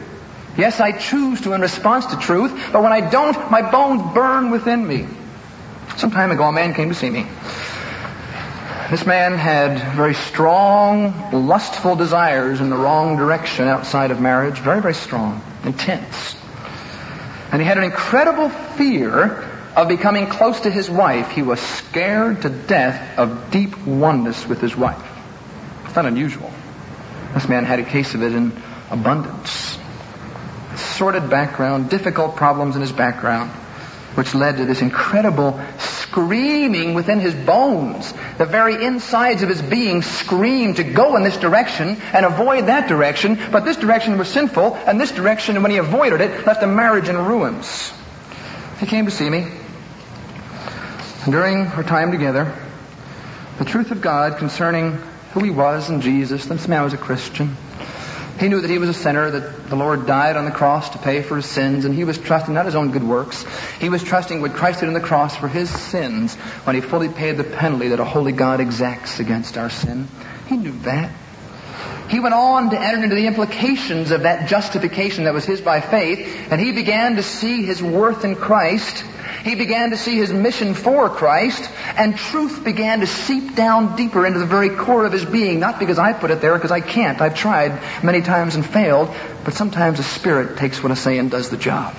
Yes, 0.57 0.79
I 0.79 0.91
choose 0.91 1.41
to 1.41 1.53
in 1.53 1.61
response 1.61 2.05
to 2.07 2.17
truth, 2.17 2.51
but 2.71 2.81
when 2.81 2.93
I 2.93 3.09
don't, 3.09 3.51
my 3.51 3.69
bones 3.69 4.13
burn 4.13 4.51
within 4.51 4.87
me. 4.87 5.07
Some 5.97 6.11
time 6.11 6.31
ago, 6.31 6.43
a 6.43 6.51
man 6.51 6.73
came 6.73 6.89
to 6.89 6.95
see 6.95 7.09
me. 7.09 7.25
This 8.89 9.05
man 9.05 9.35
had 9.35 9.95
very 9.95 10.13
strong, 10.13 11.31
lustful 11.31 11.95
desires 11.95 12.61
in 12.61 12.69
the 12.69 12.77
wrong 12.77 13.17
direction 13.17 13.67
outside 13.67 14.11
of 14.11 14.21
marriage. 14.21 14.59
Very, 14.59 14.79
very 14.79 14.93
strong. 14.93 15.41
Intense. 15.63 16.35
And 17.51 17.61
he 17.61 17.67
had 17.67 17.79
an 17.79 17.83
incredible 17.83 18.49
fear 18.49 19.43
of 19.75 19.87
becoming 19.87 20.27
close 20.27 20.61
to 20.61 20.71
his 20.71 20.89
wife, 20.89 21.31
he 21.31 21.41
was 21.41 21.59
scared 21.59 22.43
to 22.43 22.49
death 22.49 23.17
of 23.17 23.51
deep 23.51 23.77
oneness 23.85 24.47
with 24.47 24.61
his 24.61 24.75
wife. 24.75 25.03
It's 25.85 25.95
not 25.95 26.05
unusual. 26.05 26.51
This 27.33 27.49
man 27.49 27.65
had 27.65 27.79
a 27.79 27.83
case 27.83 28.13
of 28.13 28.23
it 28.23 28.33
in 28.33 28.53
abundance. 28.89 29.77
Sordid 30.75 31.29
background, 31.29 31.89
difficult 31.89 32.35
problems 32.35 32.75
in 32.75 32.81
his 32.81 32.91
background, 32.91 33.49
which 34.15 34.33
led 34.33 34.57
to 34.57 34.65
this 34.65 34.81
incredible 34.81 35.59
screaming 36.15 36.93
within 36.93 37.19
his 37.19 37.35
bones. 37.35 38.13
The 38.37 38.45
very 38.45 38.85
insides 38.85 39.43
of 39.43 39.49
his 39.49 39.61
being 39.61 40.01
screamed 40.01 40.77
to 40.77 40.83
go 40.85 41.17
in 41.17 41.23
this 41.23 41.35
direction 41.35 41.97
and 42.13 42.25
avoid 42.25 42.67
that 42.67 42.87
direction, 42.87 43.37
but 43.51 43.65
this 43.65 43.75
direction 43.75 44.17
was 44.17 44.29
sinful, 44.29 44.75
and 44.75 44.99
this 44.99 45.11
direction, 45.11 45.61
when 45.61 45.71
he 45.71 45.77
avoided 45.77 46.21
it, 46.21 46.47
left 46.47 46.61
the 46.61 46.67
marriage 46.67 47.09
in 47.09 47.17
ruins. 47.17 47.91
He 48.79 48.85
came 48.85 49.05
to 49.05 49.11
see 49.11 49.29
me. 49.29 49.45
And 51.25 51.33
during 51.33 51.67
our 51.67 51.83
time 51.83 52.11
together, 52.11 52.55
the 53.57 53.65
truth 53.65 53.91
of 53.91 53.99
God 53.99 54.37
concerning 54.37 54.93
who 55.33 55.41
he 55.41 55.49
was 55.49 55.89
and 55.89 56.01
Jesus, 56.01 56.45
this 56.45 56.67
man 56.69 56.83
was 56.83 56.93
a 56.93 56.97
Christian, 56.97 57.57
he 58.39 58.49
knew 58.49 58.61
that 58.61 58.69
he 58.69 58.77
was 58.77 58.89
a 58.89 58.93
sinner, 58.93 59.31
that 59.31 59.69
the 59.69 59.75
Lord 59.75 60.05
died 60.05 60.35
on 60.35 60.45
the 60.45 60.51
cross 60.51 60.89
to 60.89 60.97
pay 60.97 61.21
for 61.21 61.37
his 61.37 61.45
sins, 61.45 61.85
and 61.85 61.95
he 61.95 62.03
was 62.03 62.17
trusting 62.17 62.53
not 62.53 62.65
his 62.65 62.75
own 62.75 62.91
good 62.91 63.03
works. 63.03 63.45
He 63.79 63.89
was 63.89 64.03
trusting 64.03 64.41
what 64.41 64.53
Christ 64.53 64.81
did 64.81 64.87
on 64.87 64.93
the 64.93 64.99
cross 64.99 65.35
for 65.35 65.47
his 65.47 65.69
sins 65.69 66.35
when 66.65 66.75
he 66.75 66.81
fully 66.81 67.09
paid 67.09 67.37
the 67.37 67.43
penalty 67.43 67.89
that 67.89 67.99
a 67.99 68.05
holy 68.05 68.33
God 68.33 68.59
exacts 68.59 69.19
against 69.19 69.57
our 69.57 69.69
sin. 69.69 70.07
He 70.47 70.57
knew 70.57 70.77
that. 70.79 71.11
He 72.09 72.19
went 72.19 72.35
on 72.35 72.69
to 72.69 72.79
enter 72.79 73.03
into 73.03 73.15
the 73.15 73.27
implications 73.27 74.11
of 74.11 74.23
that 74.23 74.47
justification 74.47 75.23
that 75.23 75.33
was 75.33 75.45
his 75.45 75.61
by 75.61 75.81
faith, 75.81 76.51
and 76.51 76.61
he 76.61 76.71
began 76.71 77.15
to 77.15 77.23
see 77.23 77.63
his 77.65 77.81
worth 77.81 78.23
in 78.25 78.35
Christ 78.35 79.03
he 79.45 79.53
began 79.53 79.91
to 79.91 79.97
see 79.97 80.17
his 80.17 80.33
mission 80.33 80.73
for 80.73 81.07
Christ, 81.07 81.69
and 81.95 82.17
truth 82.17 82.63
began 82.63 83.01
to 83.01 83.07
seep 83.07 83.53
down 83.53 83.95
deeper 83.95 84.25
into 84.25 84.39
the 84.39 84.45
very 84.47 84.69
core 84.69 85.05
of 85.05 85.13
his 85.13 85.23
being. 85.23 85.59
Not 85.59 85.77
because 85.77 85.99
I 85.99 86.13
put 86.13 86.31
it 86.31 86.41
there, 86.41 86.55
because 86.55 86.71
I 86.71 86.81
can't. 86.81 87.21
I've 87.21 87.35
tried 87.35 88.03
many 88.03 88.23
times 88.23 88.55
and 88.55 88.65
failed, 88.65 89.13
but 89.43 89.53
sometimes 89.53 89.97
the 89.97 90.03
Spirit 90.03 90.57
takes 90.57 90.81
what 90.81 90.91
I 90.91 90.95
say 90.95 91.19
and 91.19 91.29
does 91.29 91.51
the 91.51 91.57
job. 91.57 91.95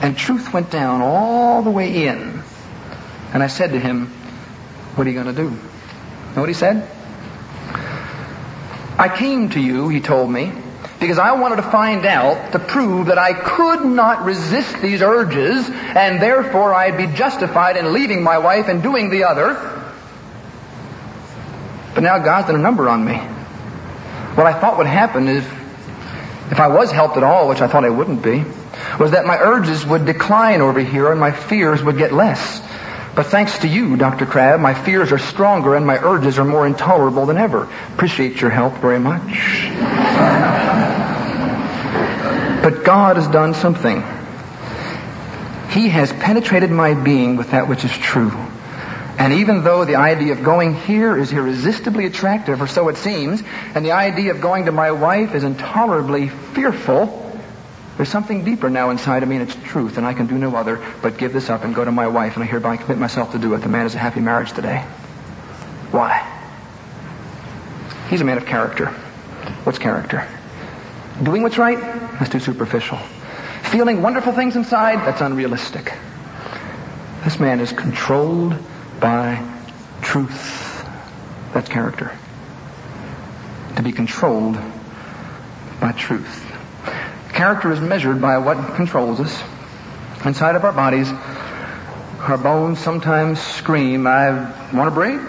And 0.00 0.16
truth 0.16 0.54
went 0.54 0.70
down 0.70 1.02
all 1.02 1.60
the 1.60 1.70
way 1.70 2.06
in. 2.06 2.42
And 3.34 3.42
I 3.42 3.48
said 3.48 3.72
to 3.72 3.78
him, 3.78 4.06
What 4.94 5.06
are 5.06 5.10
you 5.10 5.22
going 5.22 5.34
to 5.34 5.42
do? 5.42 5.50
Know 5.50 6.40
what 6.40 6.48
he 6.48 6.54
said? 6.54 6.88
I 8.98 9.14
came 9.14 9.50
to 9.50 9.60
you, 9.60 9.88
he 9.88 10.00
told 10.00 10.30
me, 10.30 10.52
because 11.00 11.18
I 11.18 11.32
wanted 11.32 11.56
to 11.56 11.62
find 11.62 12.06
out 12.06 12.52
to 12.52 12.58
prove 12.58 13.06
that 13.06 13.18
I 13.18 13.34
could 13.34 13.84
not 13.84 14.24
resist 14.24 14.80
these 14.80 15.02
urges 15.02 15.68
and 15.68 16.20
therefore 16.20 16.72
I'd 16.74 16.96
be 16.96 17.06
justified 17.06 17.76
in 17.76 17.92
leaving 17.92 18.22
my 18.22 18.38
wife 18.38 18.68
and 18.68 18.82
doing 18.82 19.10
the 19.10 19.24
other. 19.24 19.54
But 21.94 22.02
now 22.02 22.18
God's 22.18 22.46
done 22.46 22.56
a 22.56 22.62
number 22.62 22.88
on 22.88 23.04
me. 23.04 23.16
What 23.16 24.46
I 24.46 24.58
thought 24.58 24.78
would 24.78 24.86
happen 24.86 25.28
is, 25.28 25.44
if 26.50 26.60
I 26.60 26.68
was 26.68 26.90
helped 26.90 27.16
at 27.16 27.22
all, 27.22 27.48
which 27.48 27.60
I 27.60 27.68
thought 27.68 27.84
I 27.84 27.90
wouldn't 27.90 28.22
be, 28.22 28.44
was 28.98 29.10
that 29.10 29.26
my 29.26 29.36
urges 29.38 29.84
would 29.84 30.04
decline 30.06 30.60
over 30.60 30.80
here 30.80 31.10
and 31.10 31.20
my 31.20 31.32
fears 31.32 31.82
would 31.82 31.98
get 31.98 32.12
less. 32.12 32.60
But 33.16 33.28
thanks 33.28 33.60
to 33.60 33.66
you, 33.66 33.96
Dr. 33.96 34.26
Crabb, 34.26 34.60
my 34.60 34.74
fears 34.74 35.10
are 35.10 35.18
stronger 35.18 35.74
and 35.74 35.86
my 35.86 35.96
urges 35.96 36.38
are 36.38 36.44
more 36.44 36.66
intolerable 36.66 37.24
than 37.24 37.38
ever. 37.38 37.66
Appreciate 37.94 38.42
your 38.42 38.50
help 38.50 38.74
very 38.74 38.98
much. 38.98 39.22
But 42.62 42.84
God 42.84 43.16
has 43.16 43.26
done 43.28 43.54
something. 43.54 44.02
He 45.70 45.88
has 45.88 46.12
penetrated 46.12 46.70
my 46.70 46.92
being 46.92 47.36
with 47.36 47.52
that 47.52 47.68
which 47.68 47.86
is 47.86 47.96
true. 47.96 48.32
And 49.18 49.32
even 49.32 49.64
though 49.64 49.86
the 49.86 49.96
idea 49.96 50.32
of 50.32 50.42
going 50.42 50.74
here 50.74 51.16
is 51.16 51.32
irresistibly 51.32 52.04
attractive, 52.04 52.60
or 52.60 52.66
so 52.66 52.90
it 52.90 52.98
seems, 52.98 53.42
and 53.74 53.82
the 53.82 53.92
idea 53.92 54.32
of 54.32 54.42
going 54.42 54.66
to 54.66 54.72
my 54.72 54.92
wife 54.92 55.34
is 55.34 55.42
intolerably 55.42 56.28
fearful, 56.28 57.25
there's 57.96 58.10
something 58.10 58.44
deeper 58.44 58.68
now 58.68 58.90
inside 58.90 59.22
of 59.22 59.28
me, 59.28 59.36
and 59.36 59.48
it's 59.48 59.56
truth, 59.70 59.96
and 59.96 60.06
I 60.06 60.12
can 60.12 60.26
do 60.26 60.36
no 60.36 60.54
other 60.54 60.84
but 61.00 61.16
give 61.16 61.32
this 61.32 61.48
up 61.48 61.64
and 61.64 61.74
go 61.74 61.84
to 61.84 61.92
my 61.92 62.06
wife, 62.08 62.34
and 62.34 62.44
I 62.44 62.46
hereby 62.46 62.76
commit 62.76 62.98
myself 62.98 63.32
to 63.32 63.38
do 63.38 63.54
it. 63.54 63.58
The 63.58 63.68
man 63.68 63.82
has 63.82 63.94
a 63.94 63.98
happy 63.98 64.20
marriage 64.20 64.52
today. 64.52 64.80
Why? 65.90 66.32
He's 68.10 68.20
a 68.20 68.24
man 68.24 68.36
of 68.36 68.46
character. 68.46 68.86
What's 69.64 69.78
character? 69.78 70.28
Doing 71.22 71.42
what's 71.42 71.56
right? 71.56 71.80
That's 71.80 72.30
too 72.30 72.40
superficial. 72.40 72.98
Feeling 73.62 74.02
wonderful 74.02 74.32
things 74.32 74.56
inside? 74.56 74.98
That's 75.06 75.22
unrealistic. 75.22 75.92
This 77.24 77.40
man 77.40 77.60
is 77.60 77.72
controlled 77.72 78.54
by 79.00 79.42
truth. 80.02 80.86
That's 81.54 81.68
character. 81.68 82.12
To 83.76 83.82
be 83.82 83.92
controlled 83.92 84.58
by 85.80 85.92
truth. 85.92 86.45
Character 87.36 87.70
is 87.70 87.80
measured 87.80 88.20
by 88.20 88.38
what 88.38 88.74
controls 88.74 89.20
us. 89.20 89.42
Inside 90.24 90.56
of 90.56 90.64
our 90.64 90.72
bodies, 90.72 91.08
our 91.10 92.38
bones 92.38 92.78
sometimes 92.80 93.40
scream, 93.40 94.06
I 94.06 94.30
want 94.72 94.88
to 94.88 94.90
break, 94.90 95.20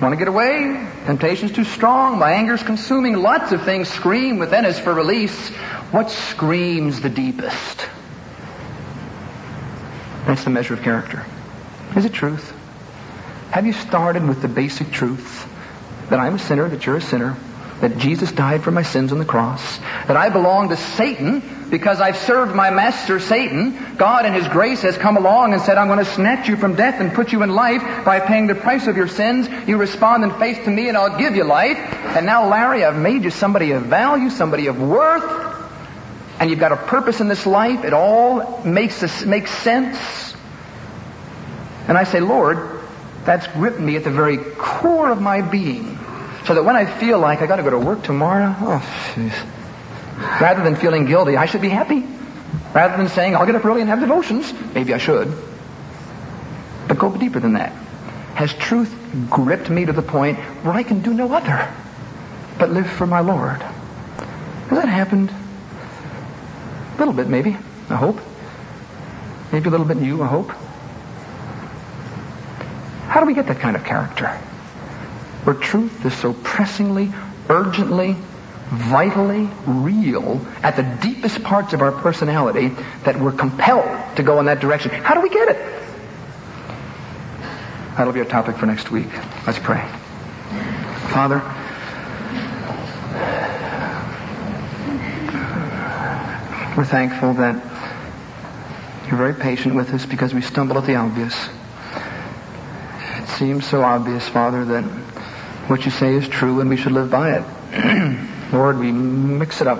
Want 0.00 0.12
to 0.12 0.18
get 0.18 0.28
away? 0.28 0.86
Temptation's 1.06 1.52
too 1.52 1.64
strong. 1.64 2.18
My 2.18 2.32
anger's 2.32 2.62
consuming. 2.62 3.14
Lots 3.14 3.52
of 3.52 3.62
things 3.64 3.88
scream 3.88 4.38
within 4.38 4.66
us 4.66 4.78
for 4.78 4.92
release. 4.92 5.48
What 5.90 6.10
screams 6.10 7.00
the 7.00 7.08
deepest? 7.08 7.88
That's 10.26 10.44
the 10.44 10.50
measure 10.50 10.74
of 10.74 10.82
character. 10.82 11.24
Is 11.96 12.04
it 12.04 12.12
truth? 12.12 12.52
Have 13.52 13.64
you 13.64 13.72
started 13.72 14.28
with 14.28 14.42
the 14.42 14.48
basic 14.48 14.90
truth 14.90 15.48
that 16.10 16.18
I'm 16.18 16.34
a 16.34 16.38
sinner, 16.38 16.68
that 16.68 16.84
you're 16.84 16.96
a 16.96 17.00
sinner, 17.00 17.38
that 17.80 17.98
Jesus 17.98 18.32
died 18.32 18.62
for 18.62 18.70
my 18.70 18.82
sins 18.82 19.12
on 19.12 19.18
the 19.18 19.24
cross, 19.24 19.78
that 20.06 20.16
I 20.16 20.30
belong 20.30 20.70
to 20.70 20.76
Satan 20.76 21.42
because 21.70 22.00
I've 22.00 22.16
served 22.16 22.54
my 22.54 22.70
master 22.70 23.20
Satan. 23.20 23.96
God 23.96 24.24
in 24.24 24.32
His 24.32 24.48
grace 24.48 24.82
has 24.82 24.96
come 24.96 25.16
along 25.16 25.52
and 25.52 25.60
said, 25.60 25.76
I'm 25.76 25.88
going 25.88 25.98
to 25.98 26.10
snatch 26.10 26.48
you 26.48 26.56
from 26.56 26.76
death 26.76 27.00
and 27.00 27.12
put 27.12 27.32
you 27.32 27.42
in 27.42 27.50
life 27.50 27.82
by 28.04 28.20
paying 28.20 28.46
the 28.46 28.54
price 28.54 28.86
of 28.86 28.96
your 28.96 29.08
sins. 29.08 29.48
You 29.68 29.76
respond 29.76 30.24
in 30.24 30.30
faith 30.38 30.64
to 30.64 30.70
me 30.70 30.88
and 30.88 30.96
I'll 30.96 31.18
give 31.18 31.36
you 31.36 31.44
life. 31.44 31.76
And 31.76 32.24
now, 32.24 32.48
Larry, 32.48 32.84
I've 32.84 32.96
made 32.96 33.24
you 33.24 33.30
somebody 33.30 33.72
of 33.72 33.82
value, 33.82 34.30
somebody 34.30 34.68
of 34.68 34.80
worth, 34.80 35.24
and 36.38 36.50
you've 36.50 36.60
got 36.60 36.72
a 36.72 36.76
purpose 36.76 37.20
in 37.20 37.28
this 37.28 37.46
life. 37.46 37.84
It 37.84 37.92
all 37.92 38.62
makes, 38.62 39.00
this, 39.00 39.24
makes 39.24 39.50
sense. 39.50 40.34
And 41.88 41.96
I 41.96 42.04
say, 42.04 42.20
Lord, 42.20 42.80
that's 43.24 43.46
gripped 43.48 43.80
me 43.80 43.96
at 43.96 44.04
the 44.04 44.10
very 44.10 44.38
core 44.38 45.10
of 45.10 45.20
my 45.20 45.40
being. 45.40 45.95
So 46.46 46.54
that 46.54 46.64
when 46.64 46.76
I 46.76 46.86
feel 46.86 47.18
like 47.18 47.42
I 47.42 47.46
got 47.46 47.56
to 47.56 47.64
go 47.64 47.70
to 47.70 47.78
work 47.78 48.04
tomorrow, 48.04 48.54
oh. 48.58 49.56
Rather 50.40 50.62
than 50.62 50.76
feeling 50.76 51.04
guilty, 51.06 51.36
I 51.36 51.46
should 51.46 51.60
be 51.60 51.68
happy. 51.68 52.04
Rather 52.72 52.96
than 52.96 53.08
saying, 53.08 53.34
I'll 53.34 53.46
get 53.46 53.56
up 53.56 53.64
early 53.64 53.80
and 53.80 53.90
have 53.90 54.00
devotions, 54.00 54.52
maybe 54.72 54.94
I 54.94 54.98
should. 54.98 55.32
But 56.86 56.98
go 56.98 57.14
deeper 57.16 57.40
than 57.40 57.54
that. 57.54 57.72
Has 58.34 58.54
truth 58.54 58.94
gripped 59.28 59.70
me 59.70 59.86
to 59.86 59.92
the 59.92 60.02
point 60.02 60.38
where 60.38 60.74
I 60.74 60.84
can 60.84 61.00
do 61.00 61.12
no 61.12 61.32
other 61.32 61.72
but 62.58 62.70
live 62.70 62.88
for 62.88 63.06
my 63.06 63.20
Lord? 63.20 63.60
Has 63.60 64.78
that 64.78 64.88
happened? 64.88 65.30
A 65.30 66.98
little 66.98 67.14
bit, 67.14 67.28
maybe. 67.28 67.56
I 67.90 67.96
hope. 67.96 68.18
Maybe 69.52 69.68
a 69.68 69.70
little 69.70 69.86
bit 69.86 69.96
in 69.96 70.04
you, 70.04 70.22
I 70.22 70.26
hope. 70.26 70.50
How 73.08 73.20
do 73.20 73.26
we 73.26 73.34
get 73.34 73.46
that 73.46 73.58
kind 73.58 73.74
of 73.74 73.84
character? 73.84 74.38
Where 75.46 75.54
truth 75.54 76.04
is 76.04 76.12
so 76.12 76.32
pressingly, 76.32 77.12
urgently, 77.48 78.16
vitally 78.68 79.48
real 79.64 80.44
at 80.60 80.74
the 80.74 80.82
deepest 81.00 81.40
parts 81.44 81.72
of 81.72 81.80
our 81.82 81.92
personality 81.92 82.72
that 83.04 83.16
we're 83.20 83.30
compelled 83.30 84.16
to 84.16 84.24
go 84.24 84.40
in 84.40 84.46
that 84.46 84.58
direction. 84.58 84.90
How 84.90 85.14
do 85.14 85.20
we 85.20 85.28
get 85.28 85.48
it? 85.50 85.56
That'll 87.96 88.12
be 88.12 88.18
our 88.18 88.26
topic 88.26 88.56
for 88.56 88.66
next 88.66 88.90
week. 88.90 89.06
Let's 89.46 89.60
pray. 89.60 89.88
Father, 91.10 91.38
we're 96.76 96.84
thankful 96.84 97.34
that 97.34 97.54
you're 99.06 99.16
very 99.16 99.34
patient 99.34 99.76
with 99.76 99.94
us 99.94 100.04
because 100.04 100.34
we 100.34 100.40
stumble 100.42 100.76
at 100.76 100.86
the 100.86 100.96
obvious. 100.96 101.48
It 103.22 103.28
seems 103.28 103.64
so 103.64 103.82
obvious, 103.82 104.28
Father, 104.28 104.64
that 104.64 105.05
what 105.68 105.84
you 105.84 105.90
say 105.90 106.14
is 106.14 106.28
true 106.28 106.60
and 106.60 106.70
we 106.70 106.76
should 106.76 106.92
live 106.92 107.10
by 107.10 107.38
it. 107.38 108.26
Lord, 108.52 108.78
we 108.78 108.92
mix 108.92 109.60
it 109.60 109.66
up 109.66 109.78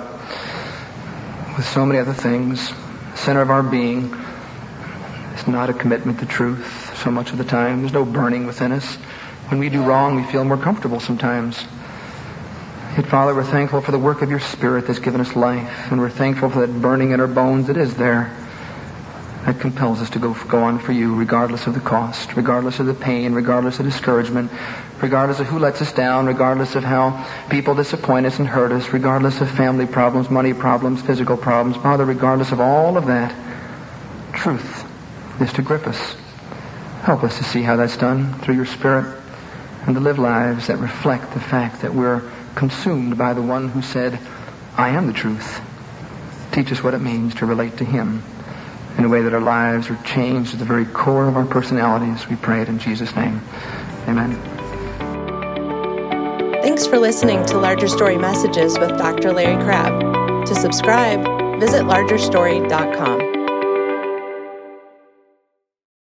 with 1.55 1.65
so 1.65 1.85
many 1.85 1.99
other 1.99 2.13
things. 2.13 2.69
The 3.11 3.17
center 3.17 3.41
of 3.41 3.49
our 3.49 3.63
being 3.63 4.13
is 5.35 5.47
not 5.47 5.69
a 5.69 5.73
commitment 5.73 6.19
to 6.19 6.25
truth 6.25 6.97
so 7.03 7.11
much 7.11 7.31
of 7.31 7.37
the 7.37 7.45
time. 7.45 7.79
There's 7.79 7.93
no 7.93 8.05
burning 8.05 8.45
within 8.45 8.71
us. 8.71 8.95
When 9.49 9.59
we 9.59 9.69
do 9.69 9.81
wrong, 9.81 10.15
we 10.15 10.23
feel 10.23 10.43
more 10.43 10.57
comfortable 10.57 10.99
sometimes. 10.99 11.63
Yet, 12.97 13.05
Father, 13.05 13.33
we're 13.33 13.43
thankful 13.43 13.81
for 13.81 13.91
the 13.91 13.99
work 13.99 14.21
of 14.21 14.29
your 14.29 14.39
Spirit 14.39 14.87
that's 14.87 14.99
given 14.99 15.21
us 15.21 15.35
life, 15.35 15.91
and 15.91 16.01
we're 16.01 16.09
thankful 16.09 16.49
for 16.49 16.65
that 16.65 16.81
burning 16.81 17.11
in 17.11 17.21
our 17.21 17.27
bones 17.27 17.67
that 17.67 17.77
is 17.77 17.95
there. 17.95 18.35
That 19.47 19.61
compels 19.61 20.01
us 20.01 20.09
to 20.09 20.19
go, 20.19 20.33
go 20.49 20.63
on 20.63 20.77
for 20.77 20.91
you 20.91 21.15
regardless 21.15 21.67
of 21.67 21.73
the 21.73 21.79
cost, 21.79 22.35
regardless 22.35 22.81
of 22.81 22.85
the 22.85 22.93
pain, 22.93 23.31
regardless 23.31 23.79
of 23.79 23.85
discouragement, 23.85 24.51
regardless 25.01 25.39
of 25.39 25.47
who 25.47 25.57
lets 25.57 25.81
us 25.81 25.93
down, 25.93 26.25
regardless 26.25 26.75
of 26.75 26.83
how 26.83 27.25
people 27.49 27.73
disappoint 27.73 28.25
us 28.25 28.39
and 28.39 28.47
hurt 28.49 28.73
us, 28.73 28.91
regardless 28.91 29.39
of 29.39 29.49
family 29.49 29.85
problems, 29.85 30.29
money 30.29 30.53
problems, 30.53 31.01
physical 31.01 31.37
problems. 31.37 31.77
Father, 31.77 32.03
regardless 32.03 32.51
of 32.51 32.59
all 32.59 32.97
of 32.97 33.05
that, 33.05 33.33
truth 34.33 34.83
is 35.39 35.53
to 35.53 35.61
grip 35.61 35.87
us. 35.87 36.17
Help 37.03 37.23
us 37.23 37.37
to 37.37 37.45
see 37.45 37.61
how 37.61 37.77
that's 37.77 37.95
done 37.95 38.33
through 38.39 38.55
your 38.55 38.65
Spirit 38.65 39.17
and 39.85 39.95
to 39.95 40.01
live 40.01 40.19
lives 40.19 40.67
that 40.67 40.79
reflect 40.79 41.33
the 41.33 41.39
fact 41.39 41.83
that 41.83 41.93
we're 41.93 42.29
consumed 42.55 43.17
by 43.17 43.33
the 43.33 43.41
one 43.41 43.69
who 43.69 43.81
said, 43.81 44.19
I 44.75 44.89
am 44.89 45.07
the 45.07 45.13
truth. 45.13 45.61
Teach 46.51 46.69
us 46.73 46.83
what 46.83 46.93
it 46.93 46.99
means 46.99 47.35
to 47.35 47.45
relate 47.45 47.77
to 47.77 47.85
him 47.85 48.23
in 48.97 49.05
a 49.05 49.09
way 49.09 49.21
that 49.21 49.33
our 49.33 49.41
lives 49.41 49.89
are 49.89 50.01
changed 50.03 50.53
at 50.53 50.59
the 50.59 50.65
very 50.65 50.85
core 50.85 51.27
of 51.27 51.37
our 51.37 51.45
personalities. 51.45 52.27
We 52.27 52.35
pray 52.35 52.61
it 52.61 52.69
in 52.69 52.79
Jesus' 52.79 53.15
name. 53.15 53.41
Amen. 54.07 54.35
Thanks 56.61 56.87
for 56.87 56.97
listening 56.97 57.45
to 57.45 57.57
Larger 57.57 57.87
Story 57.87 58.17
Messages 58.17 58.77
with 58.79 58.97
Dr. 58.97 59.31
Larry 59.33 59.63
Crabb. 59.63 60.45
To 60.45 60.55
subscribe, 60.55 61.59
visit 61.59 61.83
largerstory.com. 61.83 63.36